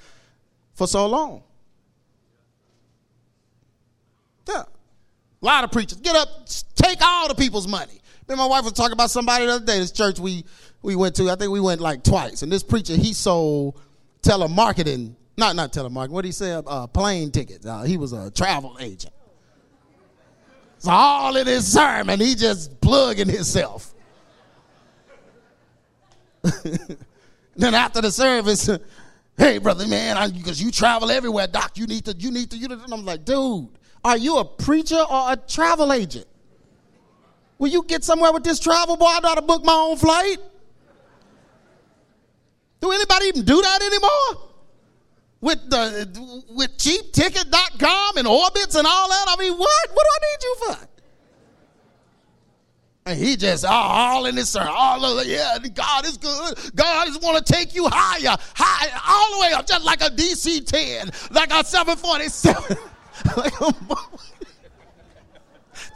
for 0.75 0.87
so 0.87 1.07
long. 1.07 1.43
Yeah. 4.47 4.63
A 5.41 5.45
lot 5.45 5.65
of 5.65 5.71
preachers 5.71 5.99
get 5.99 6.15
up, 6.15 6.47
take 6.75 7.01
all 7.01 7.27
the 7.27 7.35
people's 7.35 7.67
money. 7.67 7.99
Then 8.27 8.37
my 8.37 8.45
wife 8.45 8.65
was 8.65 8.73
talking 8.73 8.93
about 8.93 9.09
somebody 9.09 9.45
the 9.45 9.53
other 9.53 9.65
day. 9.65 9.79
This 9.79 9.91
church 9.91 10.19
we 10.19 10.43
we 10.81 10.95
went 10.95 11.15
to, 11.15 11.29
I 11.29 11.35
think 11.35 11.51
we 11.51 11.61
went 11.61 11.81
like 11.81 12.03
twice. 12.03 12.41
And 12.43 12.51
this 12.51 12.61
preacher 12.61 12.95
he 12.95 13.13
sold 13.13 13.79
telemarketing, 14.21 15.15
not 15.37 15.55
not 15.55 15.71
telemarketing. 15.71 16.09
What 16.09 16.25
he 16.25 16.33
say? 16.33 16.51
Uh, 16.51 16.87
plane 16.87 17.31
tickets. 17.31 17.65
Uh, 17.65 17.83
he 17.83 17.97
was 17.97 18.11
a 18.11 18.29
travel 18.29 18.77
agent. 18.81 19.13
So 20.79 20.91
all 20.91 21.35
in 21.37 21.47
his 21.47 21.65
sermon, 21.65 22.19
he 22.19 22.35
just 22.35 22.79
plugging 22.81 23.29
himself. 23.29 23.93
then 27.55 27.73
after 27.73 28.01
the 28.01 28.11
service, 28.11 28.69
hey 29.37 29.57
brother 29.57 29.87
man, 29.87 30.31
because 30.33 30.61
you 30.61 30.69
travel 30.69 31.09
everywhere, 31.11 31.47
doc. 31.47 31.77
You 31.77 31.87
need 31.87 32.05
to, 32.05 32.15
you 32.17 32.29
need 32.29 32.51
to, 32.51 32.57
you 32.57 32.67
need 32.67 32.77
to. 32.77 32.83
And 32.83 32.93
I'm 32.93 33.05
like, 33.05 33.23
dude, 33.23 33.69
are 34.03 34.17
you 34.17 34.37
a 34.37 34.45
preacher 34.45 34.99
or 34.99 35.31
a 35.31 35.37
travel 35.37 35.93
agent? 35.93 36.27
Will 37.59 37.69
you 37.69 37.83
get 37.83 38.03
somewhere 38.03 38.31
with 38.31 38.43
this 38.43 38.59
travel 38.59 38.97
boy? 38.97 39.05
I 39.05 39.19
how 39.23 39.35
to 39.35 39.41
book 39.41 39.63
my 39.63 39.73
own 39.73 39.97
flight. 39.97 40.37
Do 42.79 42.91
anybody 42.91 43.25
even 43.27 43.43
do 43.43 43.61
that 43.61 43.81
anymore? 43.81 44.49
With 45.41 45.69
the 45.69 46.43
with 46.49 46.77
cheapticket.com 46.77 48.17
and 48.17 48.27
Orbitz 48.27 48.75
and 48.75 48.87
all 48.87 49.09
that? 49.09 49.25
I 49.27 49.35
mean, 49.39 49.53
what? 49.53 49.89
What 49.93 50.05
do 50.05 50.09
I 50.13 50.19
need 50.21 50.43
you 50.43 50.55
for? 50.59 50.87
And 53.07 53.17
he 53.17 53.37
just 53.37 53.63
oh, 53.63 53.69
all 53.69 54.25
in 54.25 54.35
this 54.35 54.55
all 54.55 55.05
of 55.05 55.25
yeah, 55.25 55.57
God 55.73 56.05
is 56.05 56.17
good. 56.17 56.57
God 56.75 57.07
is 57.07 57.17
want 57.19 57.43
to 57.43 57.53
take 57.53 57.73
you 57.73 57.87
higher, 57.89 58.35
high, 58.53 58.89
all 59.07 59.35
the 59.35 59.47
way 59.47 59.53
up, 59.53 59.65
just 59.65 59.85
like 59.85 60.01
a 60.01 60.09
DC 60.09 60.65
10, 60.65 61.11
like 61.31 61.53
a 61.53 61.63
747. 61.63 62.77
like 63.37 63.61
a, 63.61 63.73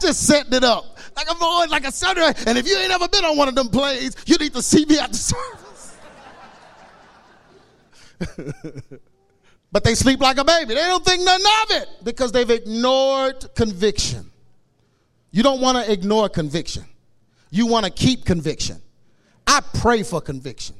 just 0.00 0.26
setting 0.26 0.54
it 0.54 0.64
up 0.64 0.91
like 1.16 1.30
a 1.30 1.34
boy, 1.34 1.66
like 1.68 1.86
a 1.86 1.92
Saturday. 1.92 2.32
And 2.46 2.58
if 2.58 2.66
you 2.66 2.76
ain't 2.76 2.92
ever 2.92 3.08
been 3.08 3.24
on 3.24 3.36
one 3.36 3.48
of 3.48 3.54
them 3.54 3.68
planes, 3.68 4.16
you 4.26 4.36
need 4.36 4.54
to 4.54 4.62
see 4.62 4.84
me 4.84 4.98
at 4.98 5.12
the 5.12 5.18
service. 5.18 5.96
but 9.72 9.84
they 9.84 9.94
sleep 9.94 10.20
like 10.20 10.38
a 10.38 10.44
baby. 10.44 10.74
They 10.74 10.86
don't 10.86 11.04
think 11.04 11.24
nothing 11.24 11.46
of 11.62 11.82
it 11.82 11.88
because 12.04 12.32
they've 12.32 12.48
ignored 12.48 13.54
conviction. 13.54 14.30
You 15.30 15.42
don't 15.42 15.60
want 15.60 15.78
to 15.78 15.90
ignore 15.92 16.28
conviction. 16.28 16.84
You 17.50 17.66
want 17.66 17.84
to 17.86 17.90
keep 17.90 18.24
conviction. 18.24 18.80
I 19.46 19.60
pray 19.74 20.02
for 20.02 20.20
conviction. 20.20 20.76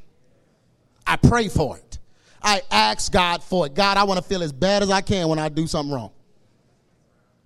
I 1.06 1.16
pray 1.16 1.48
for 1.48 1.76
it. 1.76 1.98
I 2.42 2.62
ask 2.70 3.12
God 3.12 3.42
for 3.42 3.66
it. 3.66 3.74
God, 3.74 3.96
I 3.96 4.04
want 4.04 4.18
to 4.18 4.24
feel 4.24 4.42
as 4.42 4.52
bad 4.52 4.82
as 4.82 4.90
I 4.90 5.00
can 5.00 5.28
when 5.28 5.38
I 5.38 5.48
do 5.48 5.66
something 5.66 5.92
wrong 5.92 6.12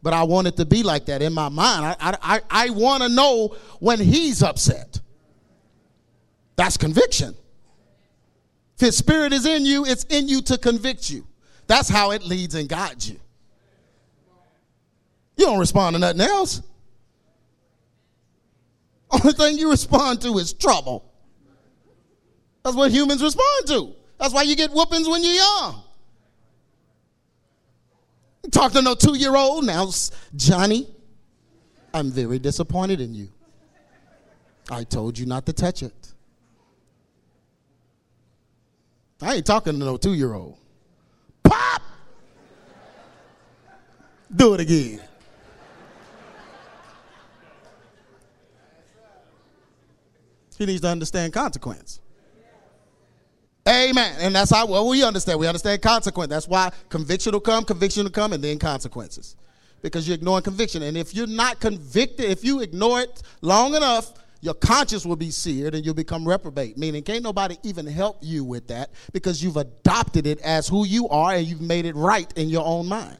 but 0.06 0.14
I 0.14 0.22
want 0.22 0.46
it 0.46 0.56
to 0.58 0.64
be 0.64 0.84
like 0.84 1.06
that 1.06 1.20
in 1.20 1.32
my 1.32 1.48
mind. 1.48 1.96
I, 1.98 2.16
I, 2.22 2.40
I 2.48 2.70
want 2.70 3.02
to 3.02 3.08
know 3.08 3.56
when 3.80 3.98
he's 3.98 4.40
upset. 4.40 5.00
That's 6.54 6.76
conviction. 6.76 7.34
If 8.76 8.82
his 8.82 8.96
spirit 8.96 9.32
is 9.32 9.46
in 9.46 9.66
you, 9.66 9.84
it's 9.84 10.04
in 10.04 10.28
you 10.28 10.42
to 10.42 10.58
convict 10.58 11.10
you. 11.10 11.26
That's 11.66 11.88
how 11.88 12.12
it 12.12 12.22
leads 12.22 12.54
and 12.54 12.68
guides 12.68 13.10
you. 13.10 13.18
You 15.36 15.46
don't 15.46 15.58
respond 15.58 15.96
to 15.96 15.98
nothing 15.98 16.20
else. 16.20 16.62
Only 19.10 19.32
thing 19.32 19.58
you 19.58 19.70
respond 19.70 20.22
to 20.22 20.38
is 20.38 20.52
trouble. 20.52 21.12
That's 22.62 22.76
what 22.76 22.92
humans 22.92 23.24
respond 23.24 23.66
to. 23.66 23.92
That's 24.20 24.32
why 24.32 24.42
you 24.42 24.54
get 24.54 24.70
whoopings 24.70 25.08
when 25.08 25.24
you're 25.24 25.34
young. 25.34 25.82
Talk 28.50 28.72
to 28.72 28.82
no 28.82 28.94
two 28.94 29.16
year 29.16 29.36
old 29.36 29.64
now. 29.64 29.90
Johnny, 30.34 30.88
I'm 31.92 32.10
very 32.10 32.38
disappointed 32.38 33.00
in 33.00 33.14
you. 33.14 33.28
I 34.70 34.84
told 34.84 35.18
you 35.18 35.26
not 35.26 35.46
to 35.46 35.52
touch 35.52 35.82
it. 35.82 36.12
I 39.20 39.36
ain't 39.36 39.46
talking 39.46 39.72
to 39.72 39.78
no 39.78 39.96
two 39.96 40.14
year 40.14 40.34
old. 40.34 40.58
Pop! 41.42 41.82
Do 44.34 44.54
it 44.54 44.60
again. 44.60 45.00
He 50.58 50.66
needs 50.66 50.80
to 50.80 50.88
understand 50.88 51.32
consequence. 51.32 52.00
Amen. 53.68 54.14
And 54.20 54.34
that's 54.34 54.50
how 54.50 54.66
well 54.66 54.88
we 54.88 55.02
understand. 55.02 55.40
We 55.40 55.48
understand 55.48 55.82
consequence. 55.82 56.30
That's 56.30 56.46
why 56.46 56.70
conviction 56.88 57.32
will 57.32 57.40
come, 57.40 57.64
conviction 57.64 58.04
will 58.04 58.10
come, 58.10 58.32
and 58.32 58.42
then 58.42 58.58
consequences. 58.58 59.36
Because 59.82 60.06
you're 60.06 60.16
ignoring 60.16 60.44
conviction. 60.44 60.82
And 60.82 60.96
if 60.96 61.14
you're 61.14 61.26
not 61.26 61.60
convicted, 61.60 62.26
if 62.26 62.44
you 62.44 62.60
ignore 62.60 63.00
it 63.00 63.22
long 63.40 63.74
enough, 63.74 64.14
your 64.40 64.54
conscience 64.54 65.04
will 65.04 65.16
be 65.16 65.30
seared 65.30 65.74
and 65.74 65.84
you'll 65.84 65.94
become 65.94 66.26
reprobate. 66.26 66.78
Meaning, 66.78 67.02
can't 67.02 67.22
nobody 67.22 67.56
even 67.64 67.86
help 67.86 68.18
you 68.20 68.44
with 68.44 68.68
that 68.68 68.90
because 69.12 69.42
you've 69.42 69.56
adopted 69.56 70.26
it 70.26 70.40
as 70.40 70.68
who 70.68 70.86
you 70.86 71.08
are 71.08 71.34
and 71.34 71.46
you've 71.46 71.60
made 71.60 71.86
it 71.86 71.96
right 71.96 72.32
in 72.36 72.48
your 72.48 72.64
own 72.64 72.86
mind. 72.86 73.18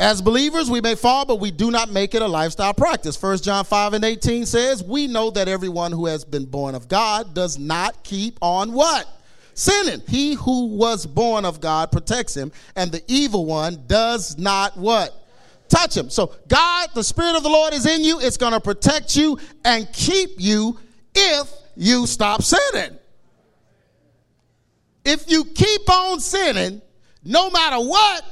As 0.00 0.22
believers, 0.22 0.70
we 0.70 0.80
may 0.80 0.94
fall, 0.94 1.26
but 1.26 1.40
we 1.40 1.50
do 1.50 1.70
not 1.70 1.92
make 1.92 2.14
it 2.14 2.22
a 2.22 2.26
lifestyle 2.26 2.72
practice. 2.72 3.22
1 3.22 3.36
John 3.40 3.66
5 3.66 3.92
and 3.92 4.02
18 4.02 4.46
says, 4.46 4.82
We 4.82 5.06
know 5.06 5.30
that 5.32 5.46
everyone 5.46 5.92
who 5.92 6.06
has 6.06 6.24
been 6.24 6.46
born 6.46 6.74
of 6.74 6.88
God 6.88 7.34
does 7.34 7.58
not 7.58 8.02
keep 8.02 8.38
on 8.40 8.72
what? 8.72 9.06
Sinning. 9.52 10.00
He 10.08 10.32
who 10.36 10.68
was 10.68 11.04
born 11.04 11.44
of 11.44 11.60
God 11.60 11.92
protects 11.92 12.34
him, 12.34 12.50
and 12.74 12.90
the 12.90 13.02
evil 13.08 13.44
one 13.44 13.84
does 13.86 14.38
not 14.38 14.74
what? 14.78 15.12
Touch 15.68 15.98
him. 15.98 16.08
So, 16.08 16.34
God, 16.48 16.88
the 16.94 17.04
Spirit 17.04 17.36
of 17.36 17.42
the 17.42 17.50
Lord 17.50 17.74
is 17.74 17.84
in 17.84 18.02
you. 18.02 18.20
It's 18.20 18.38
going 18.38 18.54
to 18.54 18.60
protect 18.60 19.16
you 19.16 19.38
and 19.66 19.86
keep 19.92 20.30
you 20.38 20.80
if 21.14 21.46
you 21.76 22.06
stop 22.06 22.40
sinning. 22.40 22.98
If 25.04 25.30
you 25.30 25.44
keep 25.44 25.90
on 25.90 26.20
sinning, 26.20 26.80
no 27.22 27.50
matter 27.50 27.76
what, 27.76 28.24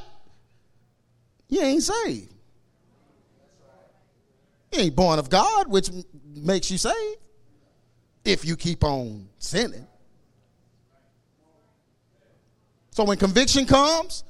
you 1.49 1.63
ain't 1.63 1.83
saved. 1.83 2.33
You 4.73 4.81
ain't 4.81 4.97
born 4.97 5.19
of 5.19 5.31
God, 5.31 5.69
which 5.69 5.91
makes 6.35 6.71
you 6.71 6.79
saved 6.79 7.19
if 8.25 8.45
you 8.45 8.57
keep 8.57 8.85
on 8.85 9.29
sinning. 9.39 9.87
So 12.91 13.05
when 13.05 13.17
conviction 13.17 13.65
comes, 13.65 14.25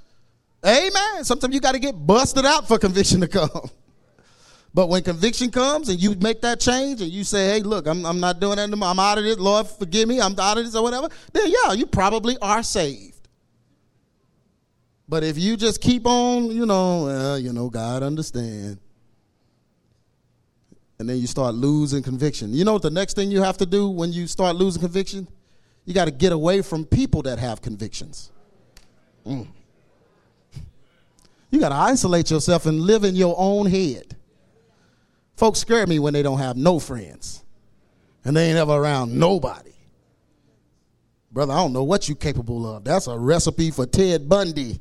amen. 0.65 1.25
Sometimes 1.25 1.55
you 1.55 1.61
got 1.61 1.73
to 1.73 1.79
get 1.79 1.95
busted 1.95 2.45
out 2.45 2.69
for 2.69 2.79
conviction 2.87 3.21
to 3.23 3.29
come. 3.29 3.71
But 4.75 4.89
when 4.89 5.03
conviction 5.03 5.51
comes 5.51 5.89
and 5.89 5.99
you 5.99 6.15
make 6.17 6.43
that 6.43 6.61
change 6.61 7.01
and 7.01 7.11
you 7.11 7.25
say, 7.25 7.49
hey, 7.49 7.63
look, 7.63 7.87
I'm, 7.87 8.05
I'm 8.05 8.21
not 8.21 8.39
doing 8.39 8.57
that 8.57 8.65
anymore. 8.65 8.91
I'm 8.91 8.99
out 8.99 9.19
of 9.19 9.25
this. 9.25 9.39
Lord, 9.39 9.67
forgive 9.67 10.09
me. 10.09 10.21
I'm 10.21 10.39
out 10.39 10.59
of 10.59 10.65
this 10.65 10.77
or 10.77 10.83
whatever. 10.83 11.09
Then, 11.33 11.51
yeah, 11.51 11.73
you 11.73 11.87
probably 11.87 12.37
are 12.41 12.63
saved. 12.63 13.18
But 15.09 15.25
if 15.25 15.39
you 15.39 15.57
just 15.57 15.81
keep 15.81 16.07
on, 16.07 16.51
you 16.51 16.67
know, 16.67 17.05
well, 17.05 17.39
you 17.39 17.53
know, 17.53 17.71
God 17.71 18.03
understand. 18.03 18.79
And 20.99 21.09
then 21.09 21.19
you 21.19 21.27
start 21.27 21.55
losing 21.55 22.03
conviction. 22.03 22.53
You 22.53 22.65
know 22.65 22.75
what 22.75 22.83
the 22.83 22.91
next 22.91 23.15
thing 23.15 23.31
you 23.31 23.41
have 23.41 23.57
to 23.59 23.67
do 23.67 23.89
when 23.89 24.13
you 24.13 24.27
start 24.27 24.57
losing 24.57 24.83
conviction? 24.83 25.29
You 25.85 25.95
got 25.95 26.07
to 26.07 26.11
get 26.11 26.33
away 26.33 26.61
from 26.61 26.85
people 26.85 27.23
that 27.23 27.39
have 27.39 27.63
convictions. 27.63 28.31
Mm. 29.27 29.47
You 31.51 31.61
got 31.61 31.71
to 31.71 31.77
isolate 31.77 32.31
yourself 32.31 32.67
and 32.67 32.81
live 32.81 33.05
in 33.05 33.15
your 33.17 33.35
own 33.39 33.67
head. 33.67 34.17
Folks 35.37 35.61
scare 35.61 35.87
me 35.87 35.99
when 35.99 36.13
they 36.13 36.23
don't 36.23 36.39
have 36.39 36.57
no 36.57 36.79
friends 36.79 37.45
and 38.25 38.37
they 38.37 38.49
ain't 38.49 38.59
ever 38.59 38.73
around 38.73 39.17
nobody. 39.17 39.71
Brother, 41.31 41.53
I 41.53 41.57
don't 41.57 41.73
know 41.73 41.85
what 41.85 42.09
you're 42.09 42.17
capable 42.17 42.67
of. 42.75 42.85
That's 42.85 43.07
a 43.07 43.17
recipe 43.17 43.71
for 43.71 43.87
Ted 43.87 44.29
Bundy. 44.29 44.81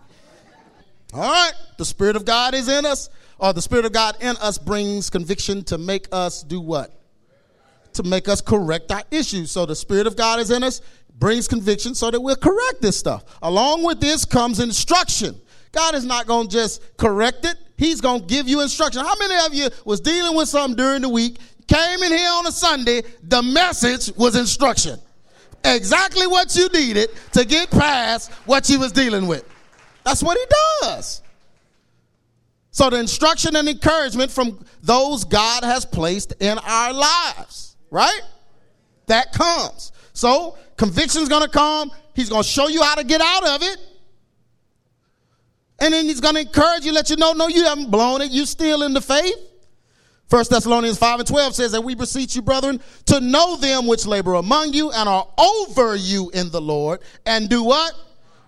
All 1.14 1.22
right, 1.22 1.54
the 1.78 1.86
Spirit 1.86 2.16
of 2.16 2.26
God 2.26 2.54
is 2.54 2.68
in 2.68 2.86
us, 2.86 3.10
or 3.40 3.54
the 3.54 3.62
Spirit 3.62 3.86
of 3.86 3.94
God 3.94 4.18
in 4.20 4.36
us 4.38 4.58
brings 4.58 5.10
conviction 5.10 5.64
to 5.66 5.78
make 5.78 6.08
us 6.12 6.44
do 6.44 6.60
what? 6.60 7.00
To 7.94 8.04
make 8.04 8.28
us 8.28 8.42
correct 8.42 8.92
our 8.92 9.04
issues. 9.10 9.52
So 9.52 9.66
the 9.66 9.76
Spirit 9.76 10.06
of 10.06 10.18
God 10.18 10.40
is 10.40 10.52
in 10.52 10.64
us, 10.64 10.82
brings 11.18 11.48
conviction 11.48 11.96
so 11.96 12.12
that 12.12 12.20
we'll 12.20 12.36
correct 12.36 12.82
this 12.82 12.98
stuff. 12.98 13.24
Along 13.42 13.84
with 13.84 14.02
this 14.02 14.26
comes 14.26 14.60
instruction. 14.60 15.40
God 15.72 15.96
is 15.96 16.06
not 16.06 16.28
going 16.28 16.48
to 16.48 16.54
just 16.54 16.98
correct 16.98 17.46
it. 17.46 17.56
He's 17.78 18.02
going 18.02 18.22
to 18.22 18.26
give 18.26 18.48
you 18.48 18.62
instruction. 18.62 19.02
How 19.04 19.16
many 19.18 19.46
of 19.46 19.54
you 19.54 19.70
was 19.86 20.02
dealing 20.02 20.36
with 20.36 20.50
something 20.50 20.76
during 20.76 21.02
the 21.02 21.10
week, 21.10 21.40
came 21.68 22.04
in 22.04 22.12
here 22.12 22.30
on 22.32 22.48
a 22.48 22.52
Sunday, 22.52 23.04
the 23.24 23.42
message 23.42 24.16
was 24.18 24.36
instruction. 24.36 25.00
Exactly 25.64 26.28
what 26.28 26.56
you 26.56 26.68
needed 26.70 27.10
to 27.34 27.46
get 27.46 27.70
past 27.72 28.32
what 28.46 28.70
you 28.70 28.80
was 28.80 28.92
dealing 28.92 29.28
with. 29.28 29.46
That's 30.08 30.24
what 30.24 30.38
he 30.38 30.46
does. 30.84 31.22
So 32.72 32.90
the 32.90 32.98
instruction 32.98 33.58
and 33.58 33.68
encouragement 33.68 34.32
from 34.32 34.64
those 34.82 35.26
God 35.26 35.66
has 35.66 35.84
placed 35.84 36.34
in 36.40 36.58
our 36.60 36.94
lives, 36.94 37.76
right? 37.92 38.22
That 39.08 39.34
comes. 39.34 39.92
So 40.14 40.58
conviction's 40.78 41.28
gonna 41.28 41.50
come. 41.50 41.92
He's 42.14 42.30
gonna 42.30 42.46
show 42.46 42.70
you 42.70 42.82
how 42.84 42.96
to 42.96 43.04
get 43.04 43.20
out 43.20 43.48
of 43.48 43.64
it. 43.64 43.78
And 45.82 45.94
then 45.94 46.06
he's 46.06 46.22
gonna 46.22 46.40
encourage 46.40 46.86
you, 46.86 46.94
let 46.94 47.10
you 47.10 47.18
know, 47.18 47.34
no, 47.34 47.50
you 47.50 47.66
haven't 47.66 47.92
blown 47.92 48.22
it, 48.22 48.32
You're 48.32 48.46
still 48.46 48.84
in 48.84 48.94
the 48.94 49.02
faith. 49.02 49.36
First 50.30 50.52
Thessalonians 50.52 50.98
5 50.98 51.20
and 51.20 51.28
12 51.28 51.54
says 51.54 51.74
that 51.74 51.82
we 51.82 51.96
beseech 51.96 52.34
you, 52.34 52.42
brethren, 52.42 52.80
to 53.08 53.20
know 53.20 53.58
them 53.58 53.88
which 53.88 54.06
labor 54.06 54.36
among 54.36 54.72
you 54.72 54.90
and 54.90 55.10
are 55.10 55.28
over 55.38 55.98
you 55.98 56.30
in 56.30 56.50
the 56.50 56.62
Lord, 56.62 57.02
and 57.26 57.50
do 57.50 57.62
what? 57.62 57.92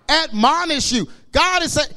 Admonish 0.07 0.93
you. 0.93 1.07
God 1.31 1.63
is 1.63 1.73
saying, 1.73 1.89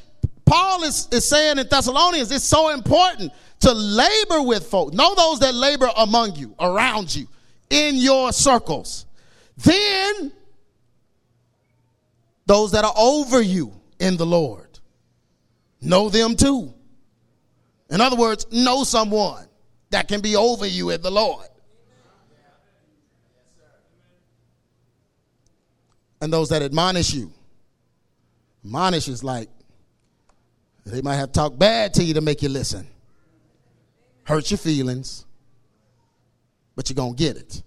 Paul 0.44 0.82
is, 0.84 1.08
is 1.10 1.28
saying 1.28 1.58
in 1.58 1.66
Thessalonians, 1.68 2.30
it's 2.30 2.44
so 2.44 2.70
important 2.70 3.32
to 3.60 3.72
labor 3.72 4.42
with 4.42 4.66
folks. 4.66 4.94
Know 4.94 5.14
those 5.14 5.38
that 5.40 5.54
labor 5.54 5.88
among 5.96 6.36
you, 6.36 6.54
around 6.58 7.14
you, 7.14 7.26
in 7.70 7.96
your 7.96 8.32
circles. 8.32 9.06
Then 9.56 10.32
those 12.46 12.72
that 12.72 12.84
are 12.84 12.94
over 12.96 13.40
you 13.40 13.72
in 13.98 14.16
the 14.16 14.26
Lord. 14.26 14.68
Know 15.80 16.08
them 16.08 16.36
too. 16.36 16.74
In 17.88 18.00
other 18.00 18.16
words, 18.16 18.46
know 18.50 18.84
someone 18.84 19.46
that 19.90 20.08
can 20.08 20.20
be 20.20 20.36
over 20.36 20.66
you 20.66 20.90
in 20.90 21.02
the 21.02 21.10
Lord. 21.10 21.46
And 26.20 26.32
those 26.32 26.50
that 26.50 26.62
admonish 26.62 27.12
you. 27.14 27.32
Admonish 28.64 29.08
is 29.08 29.24
like 29.24 29.48
they 30.84 31.02
might 31.02 31.16
have 31.16 31.32
talked 31.32 31.58
bad 31.58 31.94
to 31.94 32.04
you 32.04 32.14
to 32.14 32.20
make 32.20 32.42
you 32.42 32.48
listen. 32.48 32.86
Hurt 34.24 34.50
your 34.50 34.58
feelings, 34.58 35.26
but 36.76 36.88
you're 36.88 36.94
going 36.94 37.14
to 37.14 37.18
get 37.18 37.36
it. 37.36 37.62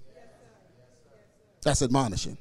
That's 1.64 1.82
admonishing. 1.82 2.38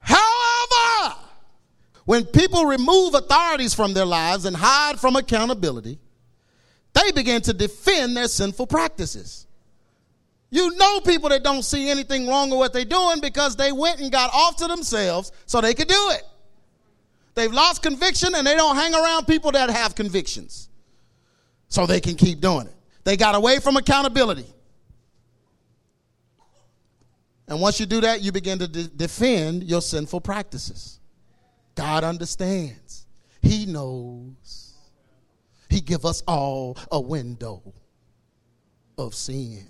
However, 0.00 1.16
when 2.04 2.24
people 2.24 2.66
remove 2.66 3.14
authorities 3.14 3.72
from 3.72 3.94
their 3.94 4.04
lives 4.04 4.44
and 4.44 4.56
hide 4.56 4.98
from 4.98 5.16
accountability, 5.16 5.98
they 6.92 7.12
begin 7.12 7.40
to 7.42 7.52
defend 7.52 8.16
their 8.16 8.28
sinful 8.28 8.66
practices. 8.66 9.46
You 10.50 10.76
know 10.76 11.00
people 11.00 11.30
that 11.30 11.42
don't 11.42 11.62
see 11.64 11.90
anything 11.90 12.28
wrong 12.28 12.50
with 12.50 12.58
what 12.58 12.72
they're 12.72 12.84
doing 12.84 13.20
because 13.20 13.56
they 13.56 13.72
went 13.72 14.00
and 14.00 14.12
got 14.12 14.32
off 14.32 14.56
to 14.56 14.68
themselves 14.68 15.32
so 15.46 15.60
they 15.60 15.74
could 15.74 15.88
do 15.88 16.10
it. 16.12 16.22
They've 17.34 17.52
lost 17.52 17.82
conviction 17.82 18.34
and 18.34 18.46
they 18.46 18.54
don't 18.54 18.76
hang 18.76 18.94
around 18.94 19.26
people 19.26 19.52
that 19.52 19.70
have 19.70 19.94
convictions. 19.94 20.68
So 21.68 21.86
they 21.86 22.00
can 22.00 22.14
keep 22.14 22.40
doing 22.40 22.66
it. 22.66 22.74
They 23.02 23.16
got 23.16 23.34
away 23.34 23.58
from 23.58 23.76
accountability. 23.76 24.46
And 27.48 27.60
once 27.60 27.78
you 27.78 27.86
do 27.86 28.00
that, 28.02 28.22
you 28.22 28.32
begin 28.32 28.58
to 28.60 28.68
de- 28.68 28.88
defend 28.88 29.64
your 29.64 29.82
sinful 29.82 30.20
practices. 30.20 31.00
God 31.74 32.04
understands. 32.04 33.06
He 33.42 33.66
knows. 33.66 34.74
He 35.68 35.80
give 35.80 36.06
us 36.06 36.22
all 36.26 36.78
a 36.90 37.00
window 37.00 37.74
of 38.96 39.14
sin. 39.14 39.66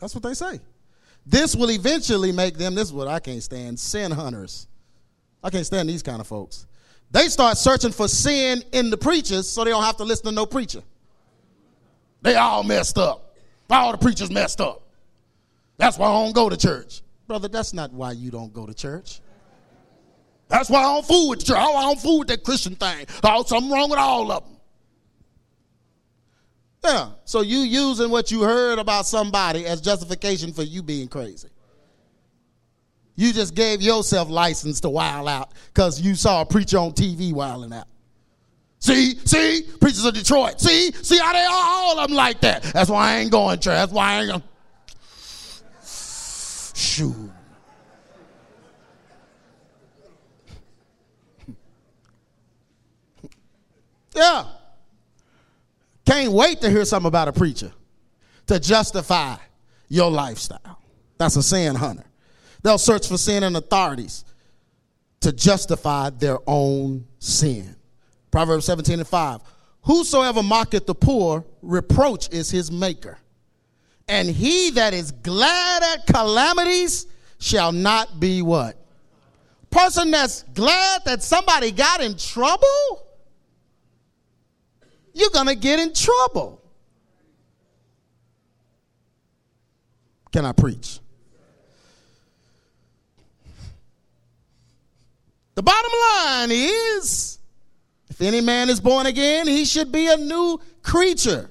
That's 0.00 0.14
what 0.14 0.22
they 0.22 0.34
say. 0.34 0.60
This 1.28 1.54
will 1.54 1.70
eventually 1.70 2.32
make 2.32 2.56
them, 2.56 2.74
this 2.74 2.88
is 2.88 2.92
what 2.92 3.06
I 3.06 3.20
can't 3.20 3.42
stand, 3.42 3.78
sin 3.78 4.10
hunters. 4.10 4.66
I 5.44 5.50
can't 5.50 5.66
stand 5.66 5.86
these 5.86 6.02
kind 6.02 6.20
of 6.20 6.26
folks. 6.26 6.66
They 7.10 7.28
start 7.28 7.58
searching 7.58 7.92
for 7.92 8.08
sin 8.08 8.62
in 8.72 8.88
the 8.88 8.96
preachers 8.96 9.46
so 9.46 9.62
they 9.62 9.70
don't 9.70 9.82
have 9.82 9.98
to 9.98 10.04
listen 10.04 10.24
to 10.26 10.32
no 10.32 10.46
preacher. 10.46 10.82
They 12.22 12.34
all 12.34 12.62
messed 12.62 12.96
up. 12.96 13.36
All 13.68 13.92
the 13.92 13.98
preachers 13.98 14.30
messed 14.30 14.62
up. 14.62 14.82
That's 15.76 15.98
why 15.98 16.08
I 16.08 16.24
don't 16.24 16.34
go 16.34 16.48
to 16.48 16.56
church. 16.56 17.02
Brother, 17.26 17.48
that's 17.48 17.74
not 17.74 17.92
why 17.92 18.12
you 18.12 18.30
don't 18.30 18.52
go 18.54 18.64
to 18.64 18.72
church. 18.72 19.20
That's 20.48 20.70
why 20.70 20.80
I 20.80 20.94
don't 20.94 21.06
fool 21.06 21.28
with 21.28 21.40
the 21.40 21.44
church. 21.44 21.58
I 21.58 21.82
don't 21.82 22.00
fool 22.00 22.20
with 22.20 22.28
that 22.28 22.42
Christian 22.42 22.74
thing. 22.74 23.06
Oh, 23.22 23.44
something 23.44 23.70
wrong 23.70 23.90
with 23.90 23.98
all 23.98 24.32
of 24.32 24.44
them. 24.44 24.57
Yeah. 26.88 27.10
So 27.24 27.42
you 27.42 27.58
using 27.58 28.10
what 28.10 28.30
you 28.30 28.42
heard 28.42 28.78
about 28.78 29.06
somebody 29.06 29.66
as 29.66 29.80
justification 29.80 30.52
for 30.52 30.62
you 30.62 30.82
being 30.82 31.08
crazy. 31.08 31.48
You 33.14 33.32
just 33.32 33.54
gave 33.54 33.82
yourself 33.82 34.30
license 34.30 34.80
to 34.80 34.88
wild 34.88 35.28
out 35.28 35.52
because 35.74 36.00
you 36.00 36.14
saw 36.14 36.40
a 36.42 36.46
preacher 36.46 36.78
on 36.78 36.92
TV 36.92 37.32
wilding 37.32 37.72
out. 37.74 37.88
See, 38.78 39.16
see, 39.24 39.66
preachers 39.80 40.04
of 40.04 40.14
Detroit. 40.14 40.60
See, 40.60 40.92
see 40.92 41.18
how 41.18 41.32
they 41.32 41.42
are, 41.42 41.48
all 41.50 41.98
of 41.98 42.08
them 42.08 42.16
like 42.16 42.40
that. 42.42 42.62
That's 42.62 42.88
why 42.88 43.12
I 43.12 43.16
ain't 43.18 43.32
going, 43.32 43.58
church. 43.58 43.74
That's 43.74 43.92
why 43.92 44.12
I 44.12 44.20
ain't 44.20 44.30
going. 44.30 44.42
Shoot. 46.74 47.30
Yeah. 54.14 54.44
Can't 56.08 56.32
wait 56.32 56.62
to 56.62 56.70
hear 56.70 56.86
something 56.86 57.06
about 57.06 57.28
a 57.28 57.34
preacher 57.34 57.70
to 58.46 58.58
justify 58.58 59.36
your 59.90 60.10
lifestyle. 60.10 60.80
That's 61.18 61.36
a 61.36 61.42
sin 61.42 61.74
hunter. 61.74 62.06
They'll 62.62 62.78
search 62.78 63.08
for 63.08 63.18
sin 63.18 63.42
and 63.42 63.54
authorities 63.54 64.24
to 65.20 65.32
justify 65.32 66.08
their 66.08 66.38
own 66.46 67.06
sin. 67.18 67.76
Proverbs 68.30 68.64
17 68.64 69.00
and 69.00 69.06
5. 69.06 69.40
Whosoever 69.82 70.42
mocketh 70.42 70.86
the 70.86 70.94
poor, 70.94 71.44
reproach 71.60 72.32
is 72.32 72.50
his 72.50 72.72
maker. 72.72 73.18
And 74.08 74.30
he 74.30 74.70
that 74.70 74.94
is 74.94 75.12
glad 75.12 75.82
at 75.82 76.06
calamities 76.06 77.06
shall 77.38 77.70
not 77.70 78.18
be 78.18 78.40
what? 78.40 78.82
Person 79.68 80.10
that's 80.10 80.42
glad 80.54 81.02
that 81.04 81.22
somebody 81.22 81.70
got 81.70 82.00
in 82.00 82.16
trouble, 82.16 83.04
you're 85.18 85.30
going 85.30 85.46
to 85.46 85.54
get 85.54 85.78
in 85.78 85.92
trouble. 85.92 86.62
Can 90.32 90.44
I 90.44 90.52
preach? 90.52 91.00
The 95.54 95.62
bottom 95.62 95.90
line 96.14 96.50
is 96.52 97.38
if 98.08 98.20
any 98.20 98.40
man 98.40 98.68
is 98.68 98.80
born 98.80 99.06
again, 99.06 99.46
he 99.46 99.64
should 99.64 99.90
be 99.90 100.08
a 100.08 100.16
new 100.16 100.60
creature, 100.82 101.50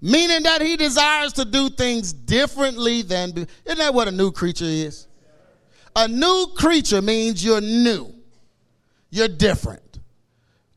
meaning 0.00 0.42
that 0.44 0.62
he 0.62 0.76
desires 0.76 1.32
to 1.34 1.44
do 1.44 1.68
things 1.68 2.12
differently 2.12 3.02
than. 3.02 3.30
Isn't 3.30 3.78
that 3.78 3.92
what 3.92 4.08
a 4.08 4.12
new 4.12 4.30
creature 4.32 4.64
is? 4.64 5.06
A 5.96 6.06
new 6.06 6.46
creature 6.56 7.02
means 7.02 7.44
you're 7.44 7.60
new, 7.60 8.14
you're 9.10 9.28
different, 9.28 9.89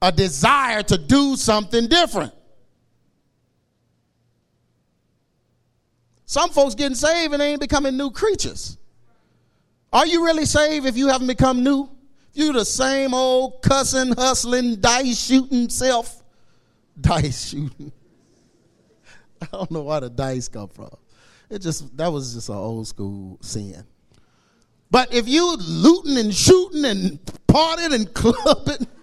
a 0.03 0.11
desire 0.11 0.83
to 0.83 0.97
do 0.97 1.37
something 1.37 1.87
different. 1.87 2.33
Some 6.25 6.49
folks 6.49 6.75
getting 6.75 6.95
saved 6.95 7.31
and 7.31 7.41
they 7.41 7.51
ain't 7.51 7.61
becoming 7.61 7.95
new 7.95 8.11
creatures. 8.11 8.77
Are 9.93 10.05
you 10.05 10.25
really 10.25 10.45
saved 10.45 10.85
if 10.85 10.97
you 10.97 11.07
haven't 11.07 11.27
become 11.27 11.63
new? 11.63 11.89
You 12.33 12.51
the 12.51 12.65
same 12.65 13.13
old 13.13 13.61
cussing, 13.61 14.11
hustling, 14.11 14.81
dice 14.81 15.25
shooting 15.25 15.69
self. 15.69 16.21
Dice 16.99 17.51
shooting. 17.51 17.93
I 19.41 19.45
don't 19.53 19.71
know 19.71 19.83
why 19.83 20.01
the 20.01 20.09
dice 20.09 20.49
come 20.49 20.67
from. 20.67 20.89
It 21.49 21.59
just 21.59 21.95
that 21.95 22.11
was 22.11 22.33
just 22.33 22.49
an 22.49 22.55
old 22.55 22.87
school 22.89 23.37
sin. 23.41 23.85
But 24.91 25.13
if 25.13 25.29
you 25.29 25.55
looting 25.55 26.17
and 26.17 26.33
shooting 26.33 26.83
and 26.83 27.19
partying 27.47 27.93
and 27.93 28.13
clubbing 28.13 28.85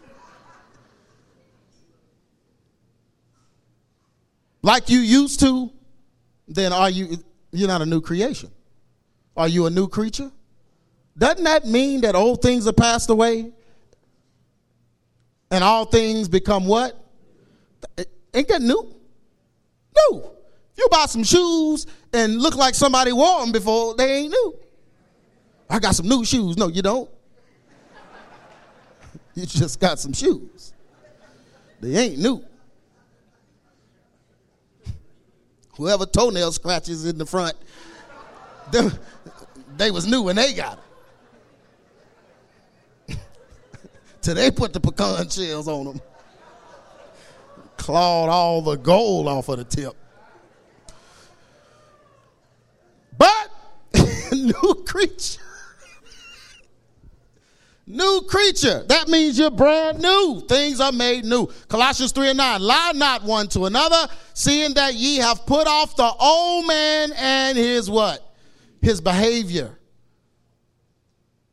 like 4.62 4.88
you 4.88 4.99
used 4.99 5.40
to, 5.40 5.70
then 6.49 6.73
are 6.73 6.90
you 6.90 7.18
you're 7.53 7.68
not 7.68 7.83
a 7.83 7.87
new 7.87 8.01
creation? 8.01 8.51
Are 9.37 9.49
you 9.49 9.66
a 9.66 9.70
new 9.70 9.88
creature? 9.88 10.31
Doesn't 11.16 11.44
that 11.44 11.66
mean 11.66 12.03
that 12.03 12.14
old 12.14 12.42
things 12.42 12.66
are 12.66 12.73
passed 12.73 13.11
away? 13.11 13.53
And 15.51 15.64
all 15.64 15.85
things 15.85 16.29
become 16.29 16.66
what? 16.66 16.96
Ain't 18.33 18.49
that 18.49 18.62
new? 18.62 18.94
No. 19.96 20.33
You 20.77 20.87
buy 20.90 21.07
some 21.07 21.25
shoes 21.25 21.87
and 22.12 22.38
look 22.40 22.57
like 22.57 22.75
somebody 22.75 23.12
wore 23.12 23.40
them 23.40 23.53
before, 23.53 23.94
they 23.96 24.18
ain't 24.18 24.31
new. 24.31 24.59
I 25.68 25.79
got 25.79 25.94
some 25.94 26.09
new 26.09 26.25
shoes. 26.25 26.57
No, 26.57 26.68
you 26.68 26.83
don't. 26.83 27.09
You 29.35 29.46
just 29.46 29.79
got 29.79 29.99
some 29.99 30.12
shoes. 30.12 30.73
They 31.81 31.96
ain't 31.96 32.18
new. 32.18 32.44
Whoever 35.76 36.06
toenail 36.06 36.52
scratches 36.52 37.04
in 37.06 37.18
the 37.18 37.26
front, 37.26 37.56
they, 38.70 38.88
they 39.76 39.90
was 39.90 40.06
new 40.06 40.22
when 40.22 40.37
they 40.37 40.52
got 40.52 40.78
them. 43.09 43.18
till 44.20 44.35
they 44.35 44.50
put 44.50 44.72
the 44.72 44.80
pecan 44.80 45.28
shells 45.28 45.68
on 45.68 45.87
them. 45.87 46.00
Clawed 47.76 48.28
all 48.28 48.62
the 48.62 48.76
gold 48.76 49.26
off 49.26 49.48
of 49.48 49.59
the 49.59 49.64
tip. 49.64 49.94
But, 53.16 53.50
new 54.33 54.85
creature. 54.87 55.40
New 57.90 58.22
creature. 58.29 58.85
That 58.88 59.09
means 59.09 59.38
you're 59.38 59.50
brand 59.50 60.00
new. 60.00 60.42
Things 60.48 60.81
are 60.81 60.92
made 60.92 61.24
new. 61.24 61.48
Colossians 61.68 62.12
3 62.12 62.31
and 62.31 62.38
9. 62.38 62.61
Lie 62.61 62.92
not 62.94 63.22
one 63.24 63.48
to 63.48 63.66
another, 63.66 64.09
seeing 64.35 64.74
that 64.74 64.94
ye 64.94 65.16
have 65.16 65.44
put 65.46 65.66
off 65.66 65.96
the 65.96 66.11
old 66.18 66.66
man 66.66 67.12
and 67.16 67.59
his 67.59 67.90
what? 67.90 68.26
His 68.81 69.00
behavior 69.00 69.76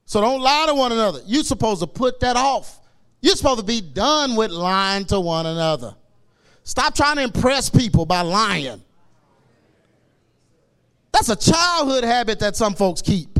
so 0.08 0.21
don't 0.21 0.39
lie 0.39 0.65
to 0.67 0.73
one 0.73 0.93
another. 0.93 1.19
You're 1.26 1.43
supposed 1.43 1.82
to 1.82 1.88
put 1.88 2.21
that 2.21 2.38
off. 2.38 2.80
You're 3.19 3.36
supposed 3.36 3.60
to 3.60 3.65
be 3.65 3.82
done 3.82 4.38
with 4.38 4.52
lying 4.52 5.04
to 5.08 5.19
one 5.19 5.45
another. 5.45 5.95
Stop 6.63 6.95
trying 6.95 7.17
to 7.17 7.23
impress 7.23 7.69
people 7.69 8.06
by 8.06 8.21
lying. 8.21 8.82
That's 11.12 11.28
a 11.28 11.36
childhood 11.36 12.06
habit 12.06 12.39
that 12.39 12.56
some 12.56 12.73
folks 12.73 13.02
keep. 13.02 13.37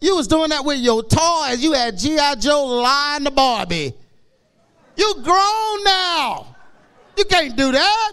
You 0.00 0.16
was 0.16 0.28
doing 0.28 0.50
that 0.50 0.64
with 0.64 0.78
your 0.78 1.02
toys. 1.02 1.62
You 1.62 1.72
had 1.72 1.98
G.I. 1.98 2.34
Joe 2.36 2.66
lying 2.66 3.24
to 3.24 3.30
Barbie. 3.30 3.94
You 4.96 5.14
grown 5.22 5.84
now. 5.84 6.54
You 7.16 7.24
can't 7.24 7.56
do 7.56 7.72
that. 7.72 8.12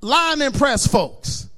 Lying 0.00 0.40
to 0.40 0.46
impress 0.46 0.86
folks. 0.86 1.48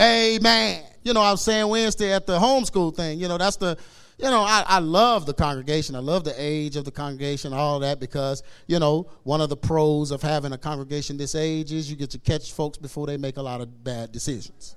Amen. 0.00 0.82
You 1.04 1.12
know, 1.14 1.20
I 1.20 1.30
was 1.32 1.42
saying 1.42 1.68
Wednesday 1.68 2.12
at 2.12 2.26
the 2.26 2.38
homeschool 2.38 2.94
thing, 2.94 3.18
you 3.18 3.28
know, 3.28 3.38
that's 3.38 3.56
the, 3.56 3.76
you 4.22 4.30
know, 4.30 4.42
I, 4.42 4.64
I 4.68 4.78
love 4.78 5.26
the 5.26 5.34
congregation. 5.34 5.96
I 5.96 5.98
love 5.98 6.22
the 6.22 6.34
age 6.36 6.76
of 6.76 6.84
the 6.84 6.92
congregation, 6.92 7.52
all 7.52 7.80
that, 7.80 7.98
because, 7.98 8.44
you 8.68 8.78
know, 8.78 9.10
one 9.24 9.40
of 9.40 9.48
the 9.48 9.56
pros 9.56 10.12
of 10.12 10.22
having 10.22 10.52
a 10.52 10.58
congregation 10.58 11.16
this 11.16 11.34
age 11.34 11.72
is 11.72 11.90
you 11.90 11.96
get 11.96 12.10
to 12.10 12.20
catch 12.20 12.52
folks 12.52 12.78
before 12.78 13.08
they 13.08 13.16
make 13.16 13.36
a 13.36 13.42
lot 13.42 13.60
of 13.60 13.82
bad 13.82 14.12
decisions. 14.12 14.76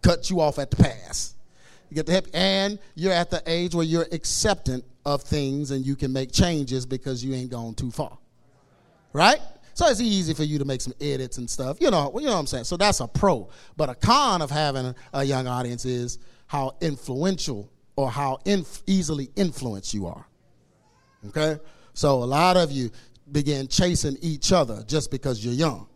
Cut 0.00 0.30
you 0.30 0.40
off 0.40 0.58
at 0.58 0.70
the 0.70 0.76
pass. 0.78 1.34
You 1.90 1.96
get 1.96 2.06
the 2.06 2.12
help, 2.12 2.28
and 2.32 2.78
you're 2.94 3.12
at 3.12 3.30
the 3.30 3.42
age 3.46 3.74
where 3.74 3.84
you're 3.84 4.06
acceptant 4.10 4.84
of 5.04 5.22
things 5.22 5.70
and 5.70 5.84
you 5.84 5.94
can 5.94 6.10
make 6.10 6.32
changes 6.32 6.86
because 6.86 7.22
you 7.22 7.34
ain't 7.34 7.50
gone 7.50 7.74
too 7.74 7.90
far. 7.90 8.16
Right? 9.12 9.40
So 9.74 9.86
it's 9.86 10.00
easy 10.00 10.32
for 10.32 10.44
you 10.44 10.58
to 10.58 10.64
make 10.64 10.80
some 10.80 10.94
edits 10.98 11.36
and 11.36 11.48
stuff. 11.48 11.76
You 11.78 11.90
know, 11.90 12.10
you 12.14 12.24
know 12.24 12.32
what 12.32 12.38
I'm 12.38 12.46
saying? 12.46 12.64
So 12.64 12.78
that's 12.78 13.00
a 13.00 13.06
pro. 13.06 13.50
But 13.76 13.90
a 13.90 13.94
con 13.94 14.40
of 14.40 14.50
having 14.50 14.94
a 15.12 15.24
young 15.24 15.46
audience 15.46 15.84
is 15.84 16.18
how 16.46 16.76
influential 16.80 17.70
or 18.00 18.10
how 18.10 18.38
inf- 18.46 18.82
easily 18.86 19.30
influenced 19.36 19.92
you 19.92 20.06
are. 20.06 20.24
Okay? 21.28 21.58
So 21.92 22.22
a 22.22 22.24
lot 22.24 22.56
of 22.56 22.72
you 22.72 22.90
begin 23.30 23.68
chasing 23.68 24.16
each 24.22 24.52
other 24.52 24.82
just 24.86 25.10
because 25.10 25.44
you're 25.44 25.54
young. 25.54 25.86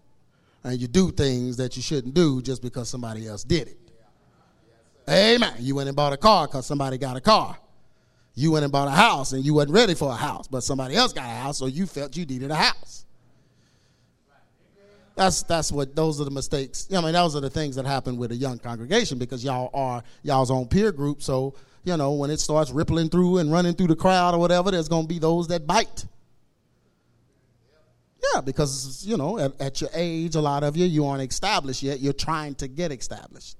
And 0.62 0.78
you 0.78 0.86
do 0.86 1.10
things 1.10 1.56
that 1.56 1.76
you 1.76 1.82
shouldn't 1.82 2.14
do 2.14 2.42
just 2.42 2.62
because 2.62 2.88
somebody 2.88 3.26
else 3.26 3.42
did 3.42 3.68
it. 3.68 3.78
Amen. 5.08 5.54
You 5.60 5.74
went 5.74 5.88
and 5.88 5.96
bought 5.96 6.12
a 6.12 6.16
car 6.16 6.46
because 6.46 6.66
somebody 6.66 6.98
got 6.98 7.16
a 7.16 7.20
car. 7.20 7.56
You 8.34 8.52
went 8.52 8.64
and 8.64 8.72
bought 8.72 8.88
a 8.88 8.90
house 8.90 9.32
and 9.32 9.44
you 9.44 9.54
wasn't 9.54 9.74
ready 9.74 9.94
for 9.94 10.10
a 10.10 10.16
house, 10.16 10.46
but 10.48 10.62
somebody 10.62 10.96
else 10.96 11.12
got 11.12 11.24
a 11.24 11.34
house, 11.34 11.58
so 11.58 11.66
you 11.66 11.86
felt 11.86 12.16
you 12.16 12.26
needed 12.26 12.50
a 12.50 12.54
house. 12.54 13.04
That's 15.16 15.42
that's 15.44 15.70
what 15.70 15.94
those 15.94 16.20
are 16.20 16.24
the 16.24 16.30
mistakes. 16.30 16.88
I 16.92 17.00
mean, 17.00 17.12
those 17.12 17.36
are 17.36 17.40
the 17.40 17.50
things 17.50 17.76
that 17.76 17.86
happen 17.86 18.16
with 18.16 18.32
a 18.32 18.34
young 18.34 18.58
congregation 18.58 19.18
because 19.18 19.44
y'all 19.44 19.70
are 19.72 20.02
y'all's 20.22 20.50
own 20.50 20.66
peer 20.66 20.90
group. 20.90 21.22
So 21.22 21.54
you 21.84 21.96
know 21.96 22.12
when 22.12 22.30
it 22.30 22.40
starts 22.40 22.70
rippling 22.70 23.08
through 23.08 23.38
and 23.38 23.52
running 23.52 23.74
through 23.74 23.88
the 23.88 23.96
crowd 23.96 24.34
or 24.34 24.38
whatever, 24.38 24.70
there's 24.70 24.88
going 24.88 25.04
to 25.04 25.08
be 25.08 25.18
those 25.18 25.48
that 25.48 25.66
bite. 25.66 26.06
Yeah, 28.32 28.40
because 28.40 29.04
you 29.06 29.16
know 29.16 29.38
at, 29.38 29.60
at 29.60 29.80
your 29.80 29.90
age, 29.92 30.34
a 30.34 30.40
lot 30.40 30.64
of 30.64 30.76
you 30.76 30.86
you 30.86 31.06
aren't 31.06 31.30
established 31.30 31.82
yet. 31.82 32.00
You're 32.00 32.12
trying 32.12 32.54
to 32.56 32.68
get 32.68 32.90
established. 32.90 33.56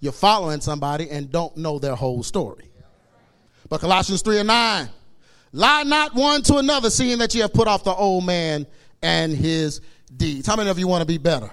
You're 0.00 0.12
following 0.12 0.60
somebody 0.60 1.10
and 1.10 1.30
don't 1.30 1.56
know 1.56 1.78
their 1.78 1.94
whole 1.94 2.22
story. 2.22 2.70
But 3.68 3.80
Colossians 3.80 4.22
three 4.22 4.38
and 4.38 4.48
nine, 4.48 4.88
lie 5.52 5.84
not 5.84 6.14
one 6.14 6.42
to 6.42 6.56
another, 6.56 6.90
seeing 6.90 7.18
that 7.18 7.34
you 7.34 7.42
have 7.42 7.52
put 7.52 7.68
off 7.68 7.84
the 7.84 7.94
old 7.94 8.24
man 8.24 8.66
and 9.02 9.32
his 9.32 9.80
deeds. 10.16 10.46
How 10.46 10.56
many 10.56 10.70
of 10.70 10.78
you 10.78 10.88
want 10.88 11.02
to 11.02 11.06
be 11.06 11.18
better? 11.18 11.50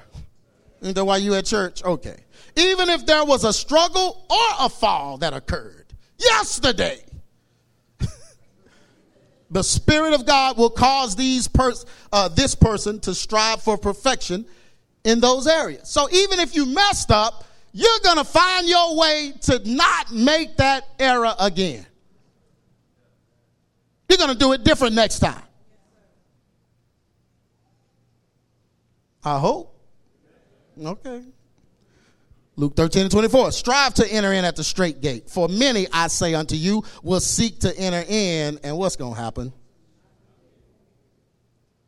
Isn't 0.81 0.95
that 0.95 1.05
why 1.05 1.17
you 1.17 1.35
at 1.35 1.45
church? 1.45 1.83
Okay. 1.83 2.24
Even 2.55 2.89
if 2.89 3.05
there 3.05 3.25
was 3.25 3.43
a 3.43 3.51
struggle 3.51 4.25
or 4.29 4.65
a 4.65 4.69
fall 4.69 5.17
that 5.17 5.33
occurred 5.33 5.85
yesterday, 6.17 7.01
The 9.51 9.63
Spirit 9.63 10.13
of 10.13 10.25
God 10.25 10.57
will 10.57 10.69
cause 10.69 11.15
these 11.15 11.47
pers- 11.47 11.85
uh, 12.11 12.29
this 12.29 12.55
person 12.55 12.99
to 13.01 13.13
strive 13.13 13.61
for 13.61 13.77
perfection 13.77 14.45
in 15.03 15.19
those 15.19 15.47
areas. 15.47 15.87
So 15.89 16.09
even 16.11 16.39
if 16.39 16.55
you 16.55 16.65
messed 16.65 17.11
up, 17.11 17.45
you're 17.71 17.99
going 18.03 18.17
to 18.17 18.23
find 18.23 18.67
your 18.67 18.97
way 18.97 19.33
to 19.41 19.61
not 19.65 20.11
make 20.11 20.57
that 20.57 20.83
error 20.99 21.33
again. 21.39 21.85
You're 24.09 24.17
going 24.17 24.31
to 24.31 24.37
do 24.37 24.53
it 24.53 24.63
different 24.63 24.95
next 24.95 25.19
time. 25.19 25.41
I 29.23 29.39
hope. 29.39 29.75
Okay. 30.83 31.23
Luke 32.57 32.75
13 32.75 33.03
and 33.03 33.11
24. 33.11 33.51
Strive 33.51 33.93
to 33.95 34.11
enter 34.11 34.31
in 34.31 34.45
at 34.45 34.55
the 34.55 34.63
straight 34.63 35.01
gate. 35.01 35.29
For 35.29 35.49
many, 35.49 35.87
I 35.91 36.07
say 36.07 36.33
unto 36.33 36.55
you, 36.55 36.83
will 37.03 37.19
seek 37.19 37.59
to 37.61 37.77
enter 37.77 38.03
in. 38.07 38.59
And 38.63 38.77
what's 38.77 38.95
going 38.95 39.15
to 39.15 39.19
happen? 39.19 39.51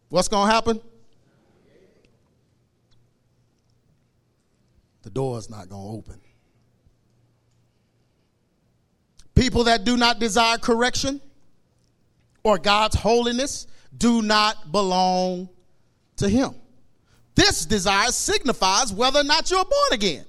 What's 0.10 0.28
going 0.28 0.48
to 0.48 0.54
happen? 0.54 0.82
The 5.04 5.10
door 5.10 5.38
is 5.38 5.50
not 5.50 5.70
going 5.70 5.84
to 5.84 5.98
open. 5.98 6.22
People 9.36 9.66
that 9.66 9.86
do 9.86 9.96
not 9.96 10.20
desire 10.20 10.58
correction 10.58 11.22
or 12.44 12.58
God's 12.58 12.96
holiness 12.96 13.68
do 13.96 14.22
not 14.22 14.72
belong 14.72 15.48
to 16.18 16.28
Him. 16.28 16.56
This 17.36 17.66
desire 17.66 18.12
signifies 18.12 18.92
whether 18.92 19.20
or 19.20 19.24
not 19.24 19.50
you're 19.50 19.64
born 19.64 19.94
again. 19.94 20.26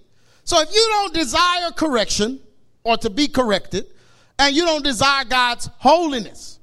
So 0.48 0.58
if 0.62 0.74
you 0.74 0.86
don't 0.88 1.12
desire 1.12 1.70
correction 1.72 2.40
or 2.82 2.96
to 2.96 3.10
be 3.10 3.28
corrected, 3.28 3.84
and 4.38 4.56
you 4.56 4.64
don't 4.64 4.82
desire 4.82 5.26
God's 5.26 5.68
holiness, 5.76 6.58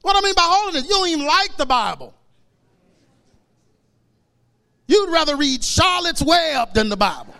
what 0.00 0.16
I 0.16 0.22
mean 0.22 0.32
by 0.34 0.40
holiness, 0.46 0.84
you 0.84 0.88
don't 0.88 1.08
even 1.08 1.26
like 1.26 1.54
the 1.58 1.66
Bible. 1.66 2.14
You'd 4.86 5.12
rather 5.12 5.36
read 5.36 5.62
Charlotte's 5.62 6.22
Web 6.22 6.72
than 6.72 6.88
the 6.88 6.96
Bible. 6.96 7.34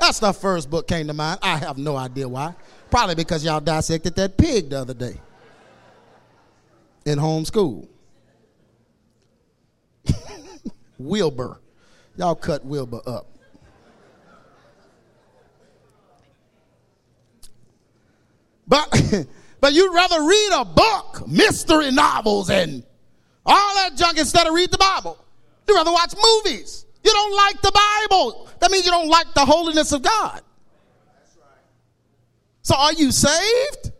That's 0.00 0.18
the 0.18 0.32
first 0.32 0.70
book 0.70 0.88
came 0.88 1.06
to 1.08 1.12
mind. 1.12 1.40
I 1.42 1.58
have 1.58 1.76
no 1.76 1.96
idea 1.96 2.26
why. 2.26 2.54
Probably 2.90 3.16
because 3.16 3.44
y'all 3.44 3.60
dissected 3.60 4.14
that 4.14 4.38
pig 4.38 4.70
the 4.70 4.78
other 4.78 4.94
day 4.94 5.20
in 7.04 7.18
homeschool. 7.18 7.86
Wilbur. 10.98 11.60
Y'all 12.16 12.34
cut 12.34 12.64
Wilbur 12.64 13.00
up. 13.06 13.26
But 18.66 19.26
but 19.60 19.72
you'd 19.72 19.94
rather 19.94 20.22
read 20.22 20.50
a 20.54 20.64
book, 20.64 21.28
mystery 21.28 21.90
novels, 21.90 22.50
and 22.50 22.84
all 23.44 23.74
that 23.74 23.96
junk 23.96 24.18
instead 24.18 24.46
of 24.46 24.54
read 24.54 24.70
the 24.70 24.78
Bible. 24.78 25.22
You'd 25.68 25.74
rather 25.74 25.92
watch 25.92 26.14
movies. 26.14 26.86
You 27.02 27.12
don't 27.12 27.36
like 27.36 27.60
the 27.60 27.72
Bible. 27.72 28.48
That 28.60 28.70
means 28.70 28.86
you 28.86 28.92
don't 28.92 29.08
like 29.08 29.26
the 29.34 29.44
holiness 29.44 29.92
of 29.92 30.02
God. 30.02 30.40
So 32.62 32.74
are 32.74 32.94
you 32.94 33.12
saved? 33.12 33.92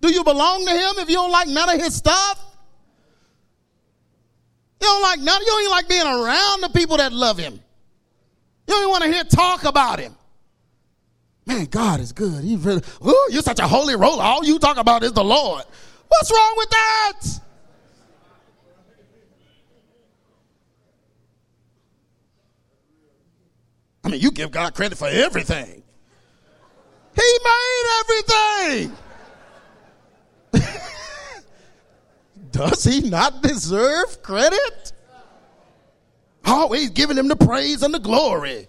Do 0.00 0.12
you 0.12 0.24
belong 0.24 0.66
to 0.66 0.72
him 0.72 0.98
if 0.98 1.08
you 1.08 1.16
don't 1.16 1.30
like 1.30 1.46
none 1.48 1.68
of 1.68 1.80
his 1.80 1.94
stuff? 1.94 2.47
You 4.80 4.86
don't 4.86 5.02
like 5.02 5.20
none, 5.20 5.40
you 5.40 5.46
don't 5.46 5.60
even 5.60 5.70
like 5.70 5.88
being 5.88 6.06
around 6.06 6.60
the 6.62 6.70
people 6.70 6.96
that 6.98 7.12
love 7.12 7.38
him. 7.38 7.54
You 7.54 8.74
don't 8.74 8.82
even 8.82 8.90
want 8.90 9.04
to 9.04 9.12
hear 9.12 9.24
talk 9.24 9.64
about 9.64 9.98
him. 9.98 10.14
Man, 11.46 11.64
God 11.64 12.00
is 12.00 12.12
good. 12.12 12.44
He 12.44 12.56
really, 12.56 12.82
ooh, 13.04 13.28
you're 13.30 13.42
such 13.42 13.58
a 13.58 13.66
holy 13.66 13.96
roller. 13.96 14.22
All 14.22 14.44
you 14.44 14.58
talk 14.58 14.76
about 14.76 15.02
is 15.02 15.12
the 15.14 15.24
Lord. 15.24 15.64
What's 16.08 16.30
wrong 16.30 16.54
with 16.56 16.70
that? 16.70 17.20
I 24.04 24.10
mean, 24.10 24.20
you 24.20 24.30
give 24.30 24.50
God 24.50 24.74
credit 24.74 24.96
for 24.96 25.08
everything. 25.08 25.82
He 27.14 27.38
made 27.44 27.84
everything. 28.00 28.96
Does 32.50 32.84
he 32.84 33.00
not 33.08 33.42
deserve 33.42 34.22
credit? 34.22 34.92
Always 36.44 36.90
giving 36.90 37.18
him 37.18 37.28
the 37.28 37.36
praise 37.36 37.82
and 37.82 37.92
the 37.92 37.98
glory. 37.98 38.68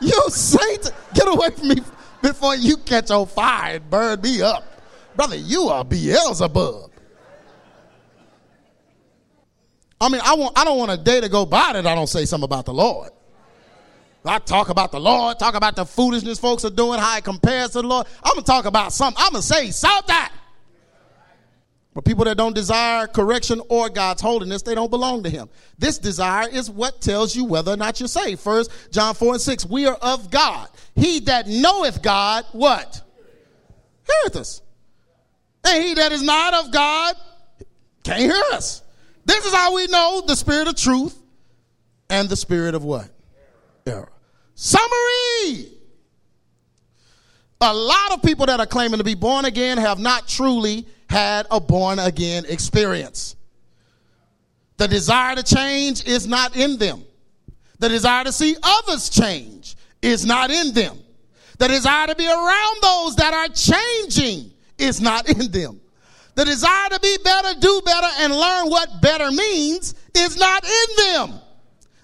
You 0.00 0.24
saint, 0.28 0.90
get 1.14 1.28
away 1.28 1.50
from 1.50 1.68
me 1.68 1.76
before 2.22 2.56
you 2.56 2.76
catch 2.76 3.10
on 3.10 3.26
fire 3.26 3.76
and 3.76 3.90
burn 3.90 4.20
me 4.20 4.42
up. 4.42 4.64
Brother, 5.16 5.36
you 5.36 5.68
are 5.68 5.84
Beelzebub. 5.84 6.90
I 10.00 10.08
mean, 10.08 10.20
I, 10.24 10.34
want, 10.34 10.58
I 10.58 10.64
don't 10.64 10.78
want 10.78 10.92
a 10.92 10.96
day 10.96 11.20
to 11.20 11.28
go 11.28 11.44
by 11.44 11.72
that 11.72 11.86
I 11.86 11.94
don't 11.94 12.06
say 12.06 12.24
something 12.24 12.44
about 12.44 12.66
the 12.66 12.74
Lord. 12.74 13.10
I 14.24 14.38
talk 14.38 14.68
about 14.68 14.92
the 14.92 15.00
Lord, 15.00 15.38
talk 15.38 15.54
about 15.54 15.74
the 15.74 15.86
foolishness 15.86 16.38
folks 16.38 16.64
are 16.64 16.70
doing, 16.70 17.00
how 17.00 17.16
it 17.16 17.24
compares 17.24 17.70
to 17.70 17.82
the 17.82 17.88
Lord. 17.88 18.06
I'm 18.22 18.34
going 18.34 18.44
to 18.44 18.50
talk 18.50 18.66
about 18.66 18.92
something. 18.92 19.22
I'm 19.24 19.32
going 19.32 19.42
to 19.42 19.46
say 19.46 19.70
something. 19.70 20.14
But 21.98 22.04
people 22.04 22.26
that 22.26 22.36
don't 22.36 22.54
desire 22.54 23.08
correction 23.08 23.60
or 23.68 23.88
God's 23.88 24.22
holiness, 24.22 24.62
they 24.62 24.76
don't 24.76 24.88
belong 24.88 25.24
to 25.24 25.30
Him. 25.30 25.48
This 25.80 25.98
desire 25.98 26.48
is 26.48 26.70
what 26.70 27.00
tells 27.00 27.34
you 27.34 27.44
whether 27.44 27.72
or 27.72 27.76
not 27.76 27.98
you're 27.98 28.06
saved. 28.06 28.40
First, 28.40 28.70
John 28.92 29.14
4 29.16 29.32
and 29.32 29.42
6, 29.42 29.66
we 29.66 29.84
are 29.86 29.96
of 29.96 30.30
God. 30.30 30.68
He 30.94 31.18
that 31.18 31.48
knoweth 31.48 32.00
God, 32.00 32.44
what? 32.52 33.02
Heareth 34.06 34.36
us. 34.36 34.62
And 35.64 35.82
he 35.82 35.94
that 35.94 36.12
is 36.12 36.22
not 36.22 36.54
of 36.54 36.70
God 36.70 37.16
can't 38.04 38.20
hear 38.20 38.42
us. 38.52 38.80
This 39.24 39.44
is 39.44 39.52
how 39.52 39.74
we 39.74 39.88
know 39.88 40.22
the 40.24 40.36
spirit 40.36 40.68
of 40.68 40.76
truth 40.76 41.20
and 42.08 42.28
the 42.28 42.36
spirit 42.36 42.76
of 42.76 42.84
what? 42.84 43.10
Error. 43.88 44.12
Summary. 44.54 45.72
A 47.60 47.74
lot 47.74 48.12
of 48.12 48.22
people 48.22 48.46
that 48.46 48.60
are 48.60 48.66
claiming 48.66 48.98
to 48.98 49.04
be 49.04 49.16
born 49.16 49.46
again 49.46 49.78
have 49.78 49.98
not 49.98 50.28
truly 50.28 50.86
had 51.08 51.46
a 51.50 51.60
born 51.60 51.98
again 51.98 52.44
experience. 52.48 53.36
The 54.76 54.86
desire 54.86 55.34
to 55.36 55.42
change 55.42 56.06
is 56.06 56.26
not 56.26 56.56
in 56.56 56.78
them. 56.78 57.02
The 57.78 57.88
desire 57.88 58.24
to 58.24 58.32
see 58.32 58.56
others 58.62 59.08
change 59.08 59.76
is 60.02 60.24
not 60.24 60.50
in 60.50 60.72
them. 60.72 60.98
The 61.58 61.68
desire 61.68 62.06
to 62.08 62.14
be 62.14 62.26
around 62.26 62.76
those 62.82 63.16
that 63.16 63.34
are 63.34 63.48
changing 63.48 64.52
is 64.78 65.00
not 65.00 65.28
in 65.28 65.50
them. 65.50 65.80
The 66.34 66.44
desire 66.44 66.88
to 66.90 67.00
be 67.00 67.16
better, 67.24 67.58
do 67.58 67.80
better, 67.84 68.06
and 68.20 68.32
learn 68.32 68.70
what 68.70 69.02
better 69.02 69.30
means 69.32 69.94
is 70.14 70.36
not 70.36 70.64
in 70.64 71.04
them. 71.04 71.40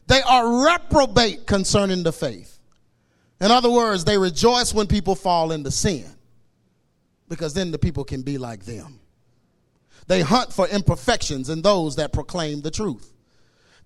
They 0.09 0.23
are 0.23 0.64
reprobate 0.64 1.47
concerning 1.47 2.03
the 2.03 2.12
faith. 2.12 2.59
In 3.40 3.53
other 3.53 3.71
words, 3.71 4.05
they 4.05 4.19
rejoice 4.19 4.75
when 4.75 4.88
people 4.88 5.14
fall 5.14 5.53
into 5.53 5.71
sin 5.71 6.13
because 7.29 7.55
then 7.55 7.71
the 7.71 7.79
people 7.79 8.05
can 8.05 8.23
be 8.23 8.39
like 8.39 8.65
them. 8.65 9.01
They 10.07 10.21
hunt 10.21 10.53
for 10.53 10.69
imperfections 10.69 11.49
in 11.49 11.63
those 11.63 11.97
that 11.97 12.13
proclaim 12.13 12.61
the 12.61 12.71
truth. 12.71 13.13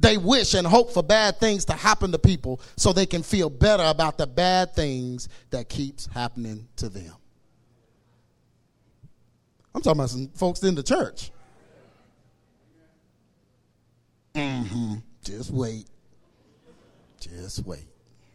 They 0.00 0.16
wish 0.16 0.54
and 0.54 0.66
hope 0.66 0.92
for 0.92 1.02
bad 1.02 1.38
things 1.38 1.64
to 1.66 1.72
happen 1.72 2.12
to 2.12 2.18
people 2.18 2.60
so 2.76 2.92
they 2.92 3.06
can 3.06 3.22
feel 3.22 3.50
better 3.50 3.84
about 3.84 4.16
the 4.16 4.26
bad 4.26 4.74
things 4.74 5.28
that 5.50 5.68
keeps 5.68 6.06
happening 6.06 6.68
to 6.76 6.88
them. 6.88 7.14
I'm 9.74 9.82
talking 9.82 10.00
about 10.00 10.10
some 10.10 10.28
folks 10.28 10.62
in 10.62 10.74
the 10.74 10.82
church. 10.82 11.30
Mm-hmm. 14.34 14.94
Just 15.24 15.50
wait. 15.50 15.86
Just 17.20 17.66
wait. 17.66 17.86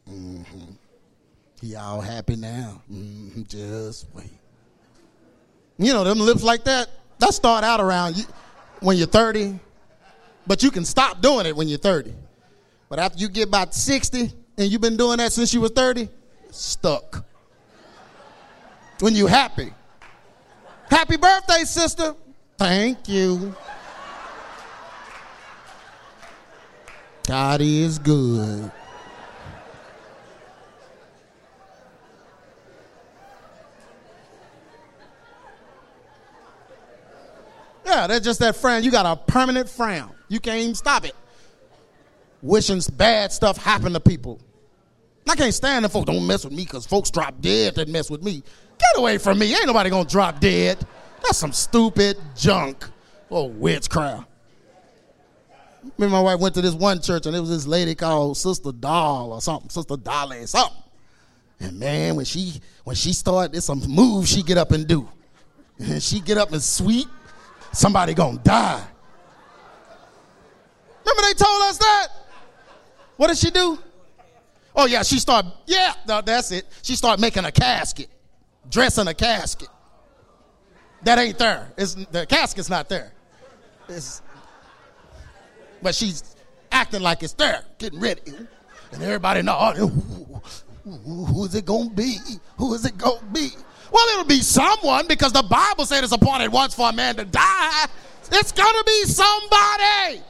Mm-hmm. 0.09 0.73
Y'all 1.61 2.01
happy 2.01 2.35
now? 2.35 2.81
Mm-hmm. 2.91 3.43
Just 3.43 4.07
wait. 4.13 4.31
You 5.83 5.93
know 5.93 6.03
them 6.03 6.19
lips 6.19 6.43
like 6.43 6.63
that. 6.63 6.89
That 7.19 7.33
start 7.33 7.63
out 7.63 7.79
around 7.79 8.17
you, 8.17 8.23
when 8.79 8.97
you're 8.97 9.07
30, 9.07 9.59
but 10.47 10.63
you 10.63 10.71
can 10.71 10.85
stop 10.85 11.21
doing 11.21 11.45
it 11.45 11.55
when 11.55 11.67
you're 11.67 11.77
30. 11.77 12.13
But 12.89 12.99
after 12.99 13.19
you 13.19 13.27
get 13.27 13.47
about 13.47 13.73
60 13.73 14.31
and 14.57 14.71
you've 14.71 14.81
been 14.81 14.97
doing 14.97 15.17
that 15.17 15.33
since 15.33 15.53
you 15.53 15.61
was 15.61 15.71
30, 15.71 16.09
stuck. 16.51 17.25
When 18.99 19.15
you 19.15 19.27
happy. 19.27 19.73
Happy 20.89 21.17
birthday, 21.17 21.63
sister. 21.63 22.15
Thank 22.57 23.09
you. 23.09 23.55
God 27.27 27.61
is 27.61 27.99
good. 27.99 28.71
Yeah, 37.85 38.07
that's 38.07 38.23
just 38.23 38.39
that 38.39 38.55
frown. 38.55 38.83
You 38.83 38.91
got 38.91 39.05
a 39.05 39.15
permanent 39.15 39.69
frown. 39.69 40.11
You 40.29 40.39
can't 40.39 40.59
even 40.59 40.75
stop 40.75 41.05
it. 41.05 41.15
Wishing 42.41 42.81
bad 42.97 43.31
stuff 43.31 43.57
happen 43.57 43.93
to 43.93 43.99
people. 43.99 44.39
I 45.27 45.35
can't 45.35 45.53
stand 45.53 45.85
the 45.85 45.89
folks. 45.89 46.05
Don't 46.05 46.25
mess 46.27 46.43
with 46.43 46.53
me 46.53 46.63
because 46.65 46.85
folks 46.85 47.09
drop 47.09 47.39
dead 47.39 47.75
that 47.75 47.87
mess 47.87 48.09
with 48.09 48.23
me. 48.23 48.43
Get 48.77 48.97
away 48.99 49.17
from 49.17 49.39
me. 49.39 49.53
Ain't 49.53 49.65
nobody 49.65 49.89
gonna 49.89 50.07
drop 50.07 50.39
dead. 50.39 50.85
That's 51.21 51.37
some 51.37 51.53
stupid 51.53 52.17
junk. 52.35 52.85
Oh, 53.31 53.45
witchcraft. 53.45 54.27
Me 55.97 56.05
and 56.05 56.11
my 56.11 56.21
wife 56.21 56.39
went 56.39 56.55
to 56.55 56.61
this 56.61 56.73
one 56.73 57.01
church 57.01 57.25
and 57.25 57.35
it 57.35 57.39
was 57.39 57.49
this 57.49 57.67
lady 57.67 57.95
called 57.95 58.37
Sister 58.37 58.71
Doll 58.71 59.33
or 59.33 59.41
something, 59.41 59.69
Sister 59.69 59.97
Dolly 59.97 60.45
something. 60.45 60.77
And 61.59 61.79
man, 61.79 62.15
when 62.15 62.25
she 62.25 62.61
when 62.83 62.95
she 62.95 63.13
start, 63.13 63.55
it's 63.55 63.65
some 63.65 63.79
moves 63.87 64.29
she 64.29 64.43
get 64.43 64.57
up 64.57 64.71
and 64.71 64.85
do. 64.85 65.07
And 65.79 66.03
she 66.03 66.19
get 66.19 66.37
up 66.37 66.51
and 66.51 66.61
sweep, 66.61 67.07
somebody 67.73 68.13
gonna 68.13 68.37
die. 68.39 68.83
Remember 71.05 71.21
they 71.21 71.33
told 71.33 71.61
us 71.63 71.77
that? 71.77 72.07
What 73.17 73.27
did 73.27 73.37
she 73.37 73.51
do? 73.51 73.77
Oh 74.75 74.85
yeah, 74.85 75.03
she 75.03 75.19
start, 75.19 75.45
yeah, 75.65 75.93
no, 76.07 76.21
that's 76.21 76.51
it. 76.51 76.65
She 76.81 76.95
start 76.95 77.19
making 77.19 77.45
a 77.45 77.51
casket, 77.51 78.07
dressing 78.69 79.07
a 79.07 79.13
casket. 79.13 79.69
That 81.03 81.19
ain't 81.19 81.37
there. 81.37 81.71
It's, 81.77 81.93
the 81.93 82.25
casket's 82.25 82.69
not 82.69 82.89
there. 82.89 83.11
It's, 83.89 84.21
but 85.81 85.93
she's 85.93 86.35
acting 86.71 87.01
like 87.01 87.21
it's 87.21 87.33
there, 87.33 87.63
getting 87.77 87.99
ready. 87.99 88.21
And 88.91 89.03
everybody 89.03 89.41
in 89.41 89.45
know, 89.45 89.57
oh, 89.59 90.41
who 90.85 91.45
is 91.45 91.55
it 91.55 91.65
to 91.67 91.89
be? 91.89 92.17
Who 92.57 92.73
is 92.73 92.85
it 92.85 92.97
to 92.99 93.19
be? 93.31 93.49
Well, 93.93 94.07
it'll 94.13 94.25
be 94.25 94.41
someone 94.41 95.07
because 95.07 95.31
the 95.33 95.43
Bible 95.43 95.85
said 95.85 96.03
it's 96.03 96.11
appointed 96.11 96.51
once 96.51 96.73
for 96.73 96.89
a 96.89 96.93
man 96.93 97.15
to 97.17 97.25
die. 97.25 97.85
It's 98.31 98.51
going 98.51 98.73
to 98.73 98.83
be 98.85 99.03
somebody. 99.03 100.23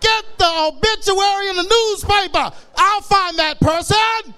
Get 0.00 0.24
the 0.36 0.72
obituary 0.72 1.48
in 1.50 1.56
the 1.56 1.62
newspaper. 1.62 2.50
I'll 2.76 3.00
find 3.02 3.38
that 3.38 3.60
person. 3.60 4.34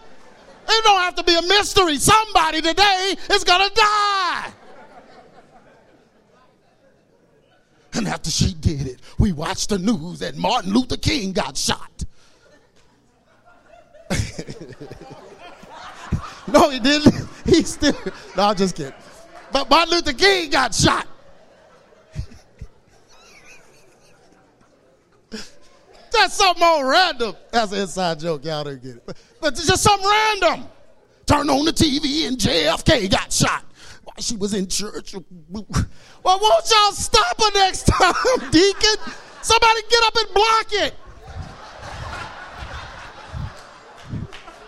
It 0.68 0.84
don't 0.84 1.00
have 1.00 1.14
to 1.14 1.24
be 1.24 1.34
a 1.34 1.42
mystery. 1.42 1.96
Somebody 1.96 2.60
today 2.60 3.14
is 3.30 3.44
going 3.44 3.66
to 3.66 3.74
die. 3.74 4.52
And 7.94 8.06
after 8.08 8.30
she 8.30 8.52
did 8.52 8.88
it, 8.88 9.00
we 9.18 9.32
watched 9.32 9.70
the 9.70 9.78
news 9.78 10.18
that 10.18 10.36
Martin 10.36 10.74
Luther 10.74 10.98
King 10.98 11.32
got 11.32 11.56
shot. 11.56 12.04
no, 16.52 16.70
he 16.70 16.78
didn't. 16.80 17.14
He 17.46 17.62
still. 17.62 17.94
No, 18.36 18.42
I'm 18.48 18.56
just 18.56 18.74
kidding. 18.74 18.92
But 19.52 19.70
Martin 19.70 19.94
Luther 19.94 20.12
King 20.12 20.50
got 20.50 20.74
shot. 20.74 21.06
That's 26.10 26.34
something 26.34 26.60
more 26.60 26.90
random. 26.90 27.36
That's 27.52 27.70
an 27.70 27.82
inside 27.82 28.18
joke. 28.18 28.44
Y'all 28.44 28.64
don't 28.64 28.82
get 28.82 28.96
it. 28.96 29.06
But, 29.40 29.52
it's 29.52 29.64
just 29.64 29.84
something 29.84 30.08
random. 30.08 30.68
Turn 31.24 31.48
on 31.48 31.64
the 31.64 31.72
TV 31.72 32.26
and 32.26 32.36
JFK 32.36 33.08
got 33.08 33.32
shot 33.32 33.64
while 34.02 34.16
she 34.18 34.36
was 34.36 34.52
in 34.52 34.66
church. 34.66 35.14
Well, 35.14 35.64
won't 36.24 36.70
y'all 36.70 36.92
stop 36.92 37.40
her 37.40 37.50
next 37.54 37.84
time, 37.86 38.50
deacon? 38.50 38.96
Somebody 39.40 39.82
get 39.88 40.02
up 40.02 40.16
and 40.16 40.34
block 40.34 40.66
it. 40.72 40.94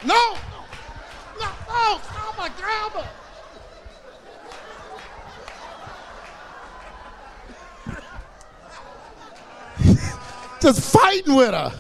No. 0.05 0.37
Stop 2.03 2.39
my 2.39 2.51
grandma. 2.57 3.05
Just 10.61 10.93
fighting 10.93 11.35
with 11.35 11.51
her. 11.51 11.73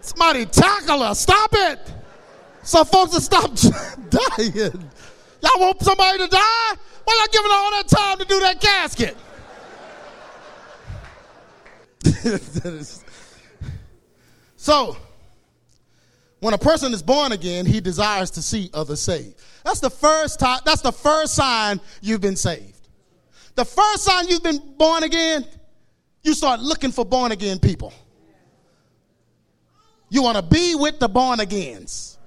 Somebody 0.00 0.46
tackle 0.46 1.02
her. 1.02 1.14
Stop 1.14 1.50
it. 1.52 1.92
So 2.62 2.84
folks 2.84 3.12
will 3.12 3.20
stop 3.20 3.50
dying. 4.10 4.90
Y'all 5.42 5.60
want 5.60 5.82
somebody 5.82 6.18
to 6.18 6.28
die? 6.28 6.74
Why 7.04 7.18
y'all 7.18 7.28
giving 7.32 7.50
all 7.50 7.70
that 7.72 7.88
time 7.88 8.18
to 8.18 8.24
do 8.24 8.38
that 8.40 8.60
casket? 8.60 9.16
so, 14.56 14.96
when 16.42 16.54
a 16.54 16.58
person 16.58 16.92
is 16.92 17.04
born 17.04 17.30
again, 17.30 17.64
he 17.64 17.80
desires 17.80 18.28
to 18.32 18.42
see 18.42 18.68
others 18.74 19.00
saved. 19.00 19.40
That's 19.64 19.78
the 19.78 19.88
first 19.88 20.40
time, 20.40 20.58
that's 20.64 20.82
the 20.82 20.90
first 20.90 21.34
sign 21.34 21.80
you've 22.00 22.20
been 22.20 22.34
saved. 22.34 22.88
The 23.54 23.64
first 23.64 24.02
sign 24.02 24.26
you've 24.26 24.42
been 24.42 24.74
born 24.76 25.04
again, 25.04 25.46
you 26.24 26.34
start 26.34 26.58
looking 26.58 26.90
for 26.90 27.04
born 27.04 27.30
again 27.30 27.60
people. 27.60 27.92
You 30.10 30.24
want 30.24 30.36
to 30.36 30.42
be 30.42 30.74
with 30.74 30.98
the 30.98 31.08
born 31.08 31.38
agains. 31.38 32.18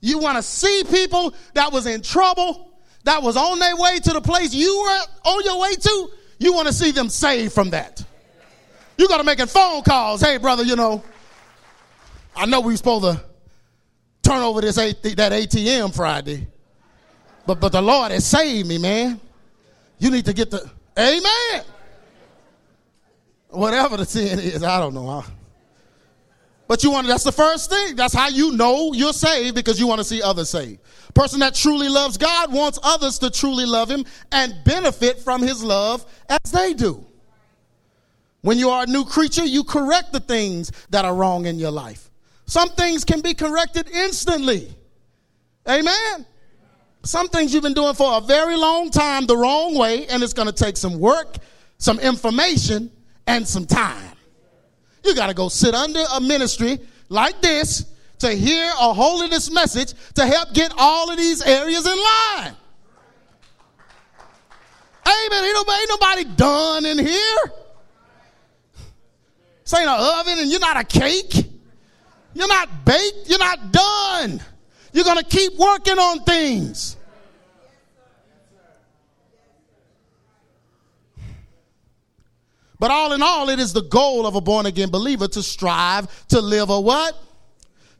You 0.00 0.18
want 0.18 0.38
to 0.38 0.42
see 0.42 0.82
people 0.90 1.34
that 1.54 1.72
was 1.72 1.86
in 1.86 2.02
trouble, 2.02 2.72
that 3.04 3.22
was 3.22 3.36
on 3.36 3.60
their 3.60 3.76
way 3.76 4.00
to 4.00 4.12
the 4.12 4.20
place 4.20 4.52
you 4.52 4.82
were 4.82 5.30
on 5.30 5.44
your 5.44 5.60
way 5.60 5.76
to. 5.76 6.10
You 6.40 6.52
want 6.52 6.66
to 6.66 6.74
see 6.74 6.90
them 6.90 7.08
saved 7.10 7.52
from 7.52 7.70
that. 7.70 8.04
You 8.98 9.06
got 9.06 9.18
to 9.18 9.24
making 9.24 9.46
phone 9.46 9.82
calls. 9.82 10.20
Hey, 10.20 10.38
brother, 10.38 10.64
you 10.64 10.74
know, 10.74 11.04
I 12.34 12.46
know 12.46 12.60
we're 12.60 12.76
supposed 12.76 13.04
to 13.04 13.24
turn 14.22 14.42
over 14.42 14.60
this 14.60 14.76
that 14.76 15.32
ATM 15.32 15.94
Friday, 15.94 16.46
but 17.46 17.60
but 17.60 17.72
the 17.72 17.82
Lord 17.82 18.12
has 18.12 18.26
saved 18.26 18.68
me, 18.68 18.78
man. 18.78 19.20
You 19.98 20.10
need 20.10 20.24
to 20.24 20.32
get 20.32 20.50
the 20.50 20.70
Amen. 20.98 21.64
Whatever 23.48 23.98
the 23.98 24.06
sin 24.06 24.38
is, 24.38 24.62
I 24.62 24.78
don't 24.78 24.94
know. 24.94 25.24
But 26.68 26.82
you 26.82 26.90
want 26.90 27.06
that's 27.06 27.24
the 27.24 27.32
first 27.32 27.70
thing. 27.70 27.96
That's 27.96 28.14
how 28.14 28.28
you 28.28 28.52
know 28.52 28.92
you're 28.94 29.12
saved 29.12 29.54
because 29.54 29.78
you 29.78 29.86
want 29.86 30.00
to 30.00 30.04
see 30.04 30.22
others 30.22 30.50
saved. 30.50 30.80
Person 31.14 31.40
that 31.40 31.54
truly 31.54 31.88
loves 31.88 32.16
God 32.16 32.52
wants 32.52 32.78
others 32.82 33.18
to 33.18 33.30
truly 33.30 33.66
love 33.66 33.90
him 33.90 34.04
and 34.30 34.54
benefit 34.64 35.18
from 35.18 35.42
his 35.42 35.62
love 35.62 36.06
as 36.28 36.50
they 36.50 36.72
do. 36.72 37.04
When 38.40 38.58
you 38.58 38.70
are 38.70 38.84
a 38.84 38.86
new 38.86 39.04
creature, 39.04 39.44
you 39.44 39.64
correct 39.64 40.12
the 40.12 40.20
things 40.20 40.72
that 40.90 41.04
are 41.04 41.14
wrong 41.14 41.46
in 41.46 41.58
your 41.58 41.70
life. 41.70 42.10
Some 42.52 42.68
things 42.68 43.02
can 43.02 43.22
be 43.22 43.32
corrected 43.32 43.88
instantly. 43.88 44.76
Amen. 45.66 46.26
Some 47.02 47.28
things 47.28 47.54
you've 47.54 47.62
been 47.62 47.72
doing 47.72 47.94
for 47.94 48.18
a 48.18 48.20
very 48.20 48.56
long 48.56 48.90
time 48.90 49.24
the 49.24 49.34
wrong 49.34 49.74
way, 49.74 50.06
and 50.08 50.22
it's 50.22 50.34
going 50.34 50.48
to 50.48 50.52
take 50.52 50.76
some 50.76 51.00
work, 51.00 51.36
some 51.78 51.98
information, 51.98 52.92
and 53.26 53.48
some 53.48 53.64
time. 53.64 54.18
You 55.02 55.14
got 55.14 55.28
to 55.28 55.34
go 55.34 55.48
sit 55.48 55.74
under 55.74 56.04
a 56.14 56.20
ministry 56.20 56.78
like 57.08 57.40
this 57.40 57.86
to 58.18 58.30
hear 58.32 58.70
a 58.78 58.92
holiness 58.92 59.50
message 59.50 59.94
to 60.16 60.26
help 60.26 60.52
get 60.52 60.74
all 60.76 61.10
of 61.10 61.16
these 61.16 61.40
areas 61.40 61.86
in 61.86 61.96
line. 61.96 62.54
Amen. 65.06 65.44
Ain't 65.44 65.54
nobody, 65.54 65.80
ain't 65.80 65.88
nobody 65.88 66.24
done 66.36 66.84
in 66.84 66.98
here. 66.98 67.52
This 69.64 69.72
ain't 69.72 69.88
an 69.88 70.18
oven 70.20 70.38
and 70.38 70.50
you're 70.50 70.60
not 70.60 70.76
a 70.76 70.84
cake. 70.84 71.51
You're 72.34 72.48
not 72.48 72.84
baked. 72.84 73.28
You're 73.28 73.38
not 73.38 73.72
done. 73.72 74.40
You're 74.92 75.04
going 75.04 75.18
to 75.18 75.24
keep 75.24 75.56
working 75.56 75.98
on 75.98 76.24
things. 76.24 76.96
But 82.78 82.90
all 82.90 83.12
in 83.12 83.22
all, 83.22 83.48
it 83.48 83.60
is 83.60 83.72
the 83.72 83.82
goal 83.82 84.26
of 84.26 84.34
a 84.34 84.40
born 84.40 84.66
again 84.66 84.90
believer 84.90 85.28
to 85.28 85.42
strive 85.42 86.26
to 86.28 86.40
live 86.40 86.68
a 86.68 86.80
what? 86.80 87.16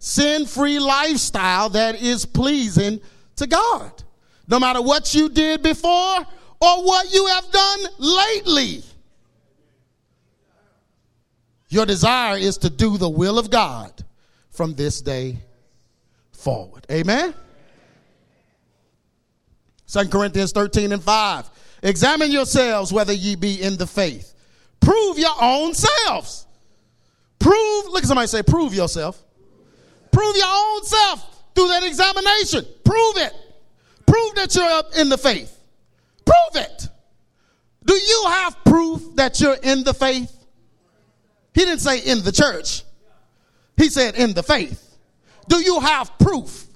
Sin 0.01 0.45
free 0.45 0.81
lifestyle 0.81 1.69
that 1.69 2.03
is 2.03 2.27
pleasing 2.27 3.01
to 3.37 3.47
God. 3.47 4.03
No 4.49 4.59
matter 4.59 4.83
what 4.83 5.15
you 5.15 5.29
did 5.29 5.63
before 5.63 6.27
or 6.61 6.85
what 6.85 7.13
you 7.13 7.27
have 7.27 7.49
done 7.53 7.81
lately. 7.99 8.83
Your 11.69 11.87
desire 11.87 12.37
is 12.37 12.59
to 12.59 12.69
do 12.69 12.99
the 12.99 13.09
will 13.09 13.39
of 13.39 13.51
God 13.51 14.05
from 14.53 14.75
this 14.75 15.01
day 15.01 15.39
forward. 16.33 16.87
Amen? 16.91 17.35
2 19.87 20.09
Corinthians 20.09 20.53
13 20.53 20.93
and 20.93 21.03
5. 21.03 21.51
Examine 21.83 22.31
yourselves 22.31 22.93
whether 22.93 23.13
ye 23.13 23.35
be 23.35 23.61
in 23.61 23.77
the 23.77 23.87
faith. 23.87 24.35
Prove 24.81 25.19
your 25.19 25.35
own 25.41 25.75
selves. 25.75 26.47
Prove, 27.39 27.87
look 27.87 28.03
at 28.03 28.09
somebody 28.09 28.29
say, 28.29 28.43
prove 28.43 28.73
yourself. 28.73 29.23
Prove 30.13 30.37
your 30.37 30.47
own 30.49 30.85
self 30.85 31.45
through 31.55 31.69
that 31.69 31.83
examination. 31.83 32.65
Prove 32.85 33.17
it. 33.17 33.33
Prove 34.07 34.35
that 34.37 34.55
you're 34.55 34.65
up 34.65 34.95
in 34.97 35.09
the 35.09 35.19
faith. 35.19 35.59
Prove 36.25 36.65
it. 36.65 36.89
Do 37.85 37.95
you 37.95 38.25
have 38.29 38.57
proof 38.65 39.17
that 39.17 39.41
you're 39.41 39.57
in 39.63 39.83
the 39.83 39.95
faith? 39.95 40.31
He 41.55 41.65
didn't 41.65 41.81
say 41.81 41.99
in 41.99 42.23
the 42.23 42.33
church. 42.33 42.85
He 43.77 43.89
said 43.89 44.15
in 44.17 44.35
the 44.35 44.43
faith. 44.43 44.99
Do 45.49 45.61
you 45.61 45.81
have 45.81 46.17
proof? 46.19 46.67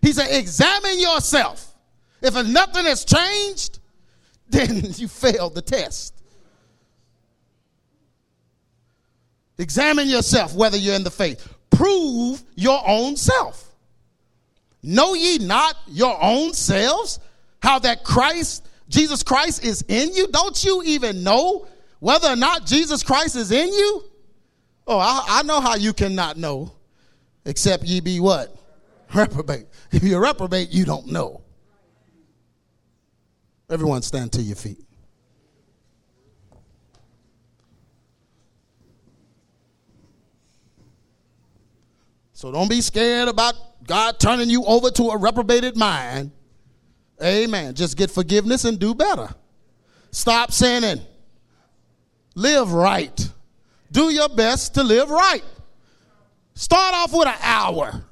He 0.00 0.12
said 0.12 0.28
examine 0.30 0.98
yourself. 0.98 1.74
If 2.22 2.34
nothing 2.46 2.84
has 2.84 3.04
changed, 3.04 3.80
then 4.48 4.82
you 4.96 5.08
failed 5.08 5.54
the 5.54 5.62
test. 5.62 6.14
Examine 9.58 10.08
yourself 10.08 10.54
whether 10.54 10.76
you're 10.76 10.94
in 10.94 11.04
the 11.04 11.10
faith. 11.10 11.48
Prove 11.70 12.42
your 12.54 12.80
own 12.86 13.16
self. 13.16 13.70
Know 14.82 15.14
ye 15.14 15.38
not 15.38 15.76
your 15.86 16.16
own 16.20 16.52
selves 16.52 17.18
how 17.62 17.78
that 17.80 18.04
Christ 18.04 18.68
Jesus 18.88 19.22
Christ 19.22 19.64
is 19.64 19.82
in 19.88 20.12
you? 20.12 20.28
Don't 20.28 20.62
you 20.62 20.82
even 20.84 21.22
know 21.22 21.66
whether 22.00 22.28
or 22.28 22.36
not 22.36 22.66
Jesus 22.66 23.02
Christ 23.02 23.34
is 23.36 23.50
in 23.50 23.68
you? 23.72 24.04
Oh, 24.86 24.98
I, 24.98 25.24
I 25.28 25.42
know 25.42 25.60
how 25.60 25.76
you 25.76 25.92
cannot 25.92 26.36
know, 26.36 26.72
except 27.44 27.84
ye 27.84 28.00
be 28.00 28.20
what? 28.20 28.54
Reprobate. 29.14 29.66
If 29.92 30.02
you're 30.02 30.20
reprobate, 30.20 30.70
you 30.70 30.84
don't 30.84 31.06
know. 31.06 31.42
Everyone 33.70 34.02
stand 34.02 34.32
to 34.32 34.42
your 34.42 34.56
feet. 34.56 34.84
So 42.32 42.52
don't 42.52 42.68
be 42.68 42.82
scared 42.82 43.28
about 43.28 43.54
God 43.86 44.20
turning 44.20 44.50
you 44.50 44.64
over 44.64 44.90
to 44.90 45.10
a 45.10 45.16
reprobated 45.18 45.76
mind. 45.76 46.30
Amen. 47.22 47.74
Just 47.74 47.96
get 47.96 48.10
forgiveness 48.10 48.64
and 48.64 48.78
do 48.78 48.94
better. 48.94 49.28
Stop 50.10 50.52
sinning. 50.52 51.00
Live 52.34 52.72
right. 52.72 53.30
Do 53.94 54.10
your 54.12 54.28
best 54.28 54.74
to 54.74 54.82
live 54.82 55.08
right. 55.08 55.44
Start 56.54 56.94
off 56.96 57.12
with 57.12 57.28
an 57.28 57.36
hour. 57.40 58.04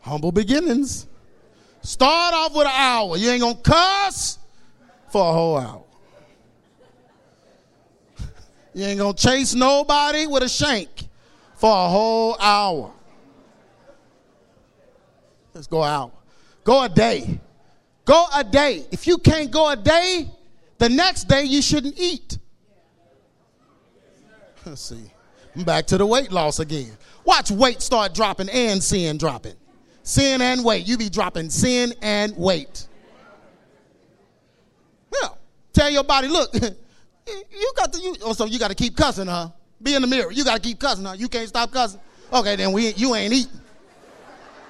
Humble 0.00 0.30
beginnings. 0.30 1.08
Start 1.82 2.34
off 2.34 2.54
with 2.54 2.68
an 2.68 2.72
hour. 2.76 3.16
You 3.16 3.30
ain't 3.30 3.40
gonna 3.40 3.56
cuss 3.56 4.38
for 5.10 5.28
a 5.28 5.32
whole 5.32 5.58
hour. 5.58 5.82
You 8.74 8.84
ain't 8.84 9.00
gonna 9.00 9.14
chase 9.14 9.56
nobody 9.56 10.26
with 10.26 10.44
a 10.44 10.48
shank 10.48 11.08
for 11.56 11.68
a 11.68 11.88
whole 11.88 12.36
hour. 12.38 12.92
Let's 15.52 15.66
go 15.66 15.82
out. 15.82 16.14
Go 16.62 16.84
a 16.84 16.88
day. 16.88 17.40
Go 18.04 18.26
a 18.34 18.44
day. 18.44 18.86
If 18.90 19.06
you 19.06 19.18
can't 19.18 19.50
go 19.50 19.68
a 19.68 19.76
day, 19.76 20.28
the 20.78 20.88
next 20.88 21.24
day 21.24 21.44
you 21.44 21.62
shouldn't 21.62 21.98
eat. 21.98 22.38
Let's 24.66 24.82
see. 24.82 25.10
I'm 25.56 25.64
back 25.64 25.86
to 25.86 25.98
the 25.98 26.06
weight 26.06 26.32
loss 26.32 26.58
again. 26.58 26.96
Watch 27.24 27.50
weight 27.50 27.80
start 27.80 28.14
dropping 28.14 28.48
and 28.50 28.82
sin 28.82 29.16
dropping. 29.16 29.54
Sin 30.02 30.42
and 30.42 30.64
weight. 30.64 30.86
You 30.86 30.98
be 30.98 31.08
dropping 31.08 31.48
sin 31.48 31.94
and 32.02 32.36
weight. 32.36 32.86
Yeah. 35.22 35.28
Tell 35.72 35.90
your 35.90 36.04
body, 36.04 36.28
look, 36.28 36.52
you 37.26 37.72
got 37.76 37.92
to, 37.92 38.00
you, 38.00 38.16
oh, 38.22 38.32
so 38.34 38.44
you 38.44 38.58
got 38.58 38.68
to 38.68 38.74
keep 38.74 38.96
cussing, 38.96 39.26
huh? 39.26 39.48
Be 39.82 39.94
in 39.94 40.02
the 40.02 40.08
mirror. 40.08 40.30
You 40.30 40.44
got 40.44 40.56
to 40.56 40.60
keep 40.60 40.78
cussing, 40.78 41.04
huh? 41.04 41.14
You 41.16 41.28
can't 41.28 41.48
stop 41.48 41.70
cussing. 41.70 42.00
Okay, 42.32 42.56
then 42.56 42.72
we, 42.72 42.92
you 42.94 43.14
ain't 43.14 43.32
eating. 43.32 43.60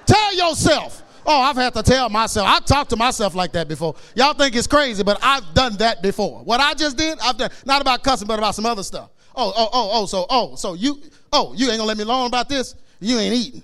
Tell 0.05 0.35
yourself. 0.35 1.01
Oh, 1.25 1.41
I've 1.41 1.55
had 1.55 1.73
to 1.73 1.81
tell 1.81 2.09
myself. 2.09 2.47
I've 2.47 2.65
talked 2.65 2.91
to 2.91 2.95
myself 2.95 3.33
like 3.33 3.51
that 3.53 3.67
before. 3.67 3.95
Y'all 4.15 4.33
think 4.33 4.55
it's 4.55 4.67
crazy, 4.67 5.01
but 5.03 5.17
I've 5.23 5.53
done 5.53 5.75
that 5.77 6.03
before. 6.03 6.43
What 6.43 6.59
I 6.59 6.73
just 6.75 6.97
did, 6.97 7.17
I've 7.19 7.37
done 7.37 7.49
not 7.65 7.81
about 7.81 8.03
cussing, 8.03 8.27
but 8.27 8.37
about 8.37 8.53
some 8.53 8.65
other 8.65 8.83
stuff. 8.83 9.09
Oh, 9.35 9.51
oh, 9.55 9.69
oh, 9.73 9.89
oh, 9.93 10.05
so, 10.05 10.25
oh, 10.29 10.55
so 10.55 10.75
you, 10.75 11.01
oh, 11.33 11.53
you 11.55 11.67
ain't 11.69 11.77
gonna 11.77 11.87
let 11.87 11.97
me 11.97 12.03
alone 12.03 12.27
about 12.27 12.47
this? 12.47 12.75
You 12.99 13.17
ain't 13.17 13.33
eating. 13.33 13.63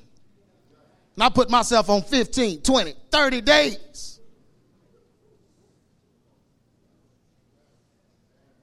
And 1.16 1.24
I 1.24 1.30
put 1.30 1.50
myself 1.50 1.90
on 1.90 2.02
15, 2.02 2.62
20, 2.62 2.94
30 3.12 3.42
days. 3.42 4.20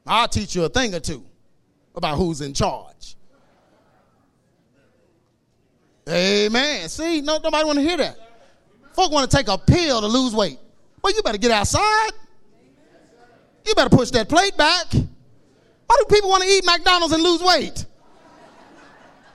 I'll 0.07 0.28
teach 0.28 0.57
you 0.57 0.64
a 0.64 0.68
thing 0.68 0.94
or 0.94 1.01
two 1.01 1.24
about 1.94 2.16
who's 2.16 2.40
in 2.40 2.55
charge. 2.55 3.16
Amen. 6.09 6.88
See, 6.88 7.20
no, 7.20 7.38
nobody 7.38 7.64
want 7.64 7.78
to 7.78 7.82
hear 7.82 7.99
that. 7.99 8.28
Folk 8.99 9.12
want 9.12 9.30
to 9.30 9.36
take 9.36 9.46
a 9.46 9.57
pill 9.57 10.01
to 10.01 10.09
lose 10.09 10.34
weight. 10.34 10.59
Well, 11.01 11.14
you 11.14 11.22
better 11.22 11.38
get 11.38 11.53
outside. 11.53 12.11
You 13.64 13.72
better 13.76 13.96
push 13.96 14.11
that 14.11 14.28
plate 14.28 14.57
back. 14.57 14.86
Why 14.92 15.96
do 16.01 16.05
people 16.12 16.28
want 16.28 16.42
to 16.42 16.49
eat 16.49 16.64
McDonald's 16.66 17.14
and 17.14 17.22
lose 17.22 17.40
weight? 17.40 17.86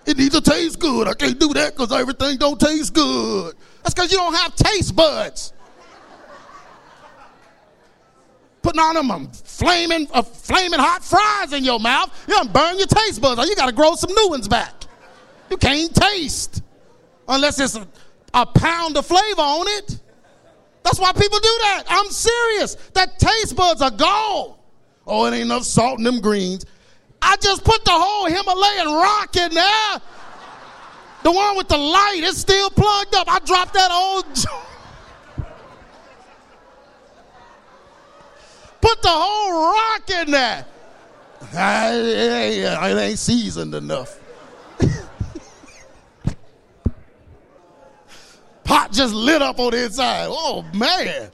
It 0.06 0.18
needs 0.18 0.38
to 0.38 0.42
taste 0.42 0.80
good. 0.80 1.08
I 1.08 1.14
can't 1.14 1.40
do 1.40 1.54
that 1.54 1.78
because 1.78 1.94
everything 1.94 2.36
don't 2.40 2.60
taste 2.60 2.94
good. 2.94 3.56
That's 3.82 3.94
because 3.94 4.12
you 4.12 4.18
don't 4.18 4.34
have 4.34 4.54
taste 4.54 4.98
buds. 4.98 5.54
Putting 8.64 8.82
on 8.82 8.96
them 8.96 9.12
um, 9.12 9.32
flaming, 9.32 10.10
uh, 10.12 10.24
flaming 10.24 10.80
hot 10.80 11.06
fries 11.06 11.54
in 11.54 11.64
your 11.64 11.80
mouth, 11.80 12.12
you 12.28 12.34
don't 12.34 12.52
burn 12.52 12.78
your 12.78 12.88
taste 12.88 13.22
buds. 13.22 13.50
You 13.50 13.56
got 13.56 13.68
to 13.68 13.74
grow 13.74 13.96
some 13.96 14.14
new 14.14 14.28
ones 14.28 14.50
back. 14.50 14.74
You 15.50 15.56
can't 15.56 15.96
taste 15.96 16.62
unless 17.30 17.62
it's 17.62 17.76
a, 17.78 17.88
a 18.34 18.46
pound 18.46 18.98
of 18.98 19.06
flavor 19.06 19.42
on 19.42 19.68
it. 19.68 20.00
That's 20.84 21.00
why 21.00 21.12
people 21.14 21.40
do 21.40 21.58
that. 21.62 21.84
I'm 21.88 22.10
serious. 22.10 22.76
That 22.94 23.18
taste 23.20 23.56
buds 23.56 23.82
are 23.82 23.92
gone. 23.92 24.56
Oh, 25.06 25.26
it 25.26 25.34
ain't 25.34 25.44
enough 25.46 25.64
salt 25.64 25.98
in 25.98 26.04
them 26.04 26.20
greens. 26.20 26.66
I 27.22 27.38
just 27.38 27.64
put 27.64 27.86
the 27.86 27.92
whole 27.92 28.26
Himalayan 28.26 28.88
rock 28.88 29.36
in 29.36 29.54
there. 29.54 30.02
The 31.24 31.32
one 31.32 31.56
with 31.56 31.70
the 31.70 31.78
light 31.78 32.22
is 32.24 32.38
still 32.38 32.70
plugged 32.70 33.16
up. 33.16 33.32
I 33.32 33.40
dropped 33.40 33.74
that 33.76 33.92
old. 33.92 34.26
put 38.82 39.02
the 39.02 39.10
whole 39.10 39.72
rock 39.74 40.10
in 40.10 40.32
there. 40.32 40.66
It 41.56 42.98
ain't 42.98 43.20
seasoned 43.20 43.76
enough. 43.76 44.20
Pot 48.64 48.92
just 48.92 49.14
lit 49.14 49.42
up 49.42 49.60
on 49.60 49.72
the 49.72 49.86
inside. 49.86 50.28
Oh 50.30 50.66
man, 50.74 51.32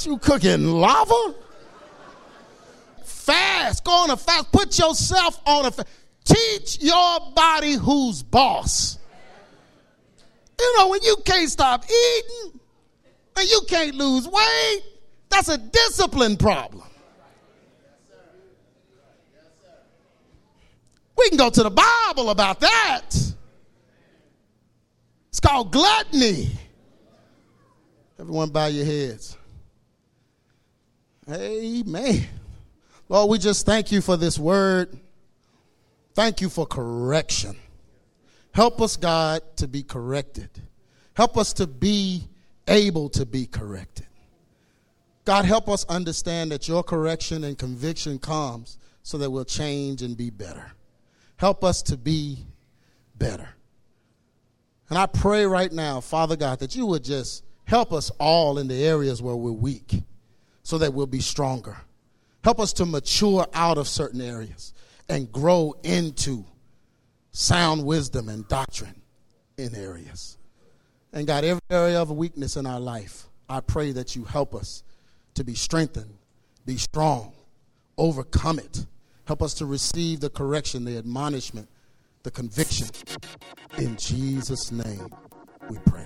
you 0.00 0.18
cooking 0.18 0.66
lava? 0.66 1.34
Fast, 3.04 3.84
go 3.84 3.92
on 3.92 4.10
a 4.10 4.16
fast. 4.16 4.52
Put 4.52 4.78
yourself 4.78 5.40
on 5.46 5.66
a 5.66 5.70
fast. 5.70 5.88
Teach 6.24 6.82
your 6.82 7.32
body 7.34 7.74
who's 7.74 8.22
boss. 8.22 8.98
You 10.58 10.76
know, 10.76 10.88
when 10.88 11.02
you 11.02 11.16
can't 11.24 11.48
stop 11.48 11.84
eating 11.84 12.60
and 13.36 13.48
you 13.48 13.60
can't 13.68 13.94
lose 13.94 14.26
weight, 14.26 14.82
that's 15.28 15.48
a 15.48 15.58
discipline 15.58 16.36
problem. 16.36 16.82
We 21.16 21.28
can 21.28 21.38
go 21.38 21.50
to 21.50 21.62
the 21.62 21.70
Bible 21.70 22.30
about 22.30 22.60
that. 22.60 23.10
It's 25.28 25.40
called 25.40 25.72
gluttony. 25.72 26.50
Everyone 28.18 28.50
bow 28.50 28.66
your 28.66 28.84
heads. 28.84 29.36
Amen. 31.30 32.26
Lord, 33.08 33.30
we 33.30 33.38
just 33.38 33.66
thank 33.66 33.92
you 33.92 34.00
for 34.00 34.16
this 34.16 34.38
word. 34.38 34.98
Thank 36.14 36.40
you 36.40 36.48
for 36.48 36.66
correction. 36.66 37.56
Help 38.52 38.80
us, 38.80 38.96
God, 38.96 39.42
to 39.56 39.68
be 39.68 39.82
corrected. 39.82 40.48
Help 41.14 41.36
us 41.36 41.52
to 41.54 41.66
be 41.66 42.24
able 42.66 43.08
to 43.10 43.26
be 43.26 43.46
corrected. 43.46 44.06
God, 45.24 45.44
help 45.44 45.68
us 45.68 45.84
understand 45.86 46.52
that 46.52 46.68
your 46.68 46.82
correction 46.82 47.44
and 47.44 47.58
conviction 47.58 48.18
comes 48.18 48.78
so 49.02 49.18
that 49.18 49.30
we'll 49.30 49.44
change 49.44 50.02
and 50.02 50.16
be 50.16 50.30
better. 50.30 50.72
Help 51.36 51.64
us 51.64 51.82
to 51.82 51.96
be 51.96 52.46
better. 53.16 53.48
And 54.88 54.98
I 54.98 55.06
pray 55.06 55.44
right 55.44 55.72
now, 55.72 56.00
Father 56.00 56.36
God, 56.36 56.60
that 56.60 56.76
you 56.76 56.86
would 56.86 57.04
just 57.04 57.42
help 57.66 57.92
us 57.92 58.10
all 58.18 58.58
in 58.58 58.68
the 58.68 58.84
areas 58.84 59.20
where 59.20 59.36
we're 59.36 59.52
weak 59.52 60.02
so 60.62 60.78
that 60.78 60.94
we'll 60.94 61.06
be 61.06 61.20
stronger. 61.20 61.76
Help 62.42 62.58
us 62.58 62.72
to 62.72 62.86
mature 62.86 63.46
out 63.54 63.76
of 63.76 63.86
certain 63.86 64.20
areas 64.20 64.72
and 65.08 65.30
grow 65.30 65.74
into 65.82 66.44
sound 67.32 67.84
wisdom 67.84 68.28
and 68.28 68.48
doctrine 68.48 69.02
in 69.58 69.74
areas. 69.74 70.38
And 71.12 71.26
God, 71.26 71.44
every 71.44 71.62
area 71.70 72.00
of 72.00 72.10
weakness 72.10 72.56
in 72.56 72.66
our 72.66 72.80
life, 72.80 73.26
I 73.48 73.60
pray 73.60 73.92
that 73.92 74.16
you 74.16 74.24
help 74.24 74.54
us 74.54 74.82
to 75.34 75.44
be 75.44 75.54
strengthened, 75.54 76.18
be 76.64 76.76
strong, 76.76 77.32
overcome 77.98 78.58
it. 78.58 78.86
Help 79.24 79.42
us 79.42 79.54
to 79.54 79.66
receive 79.66 80.20
the 80.20 80.30
correction, 80.30 80.84
the 80.84 80.98
admonishment, 80.98 81.68
the 82.22 82.30
conviction. 82.30 82.88
In 83.78 83.96
Jesus' 83.96 84.70
name 84.70 85.10
we 85.68 85.78
pray. 85.86 86.05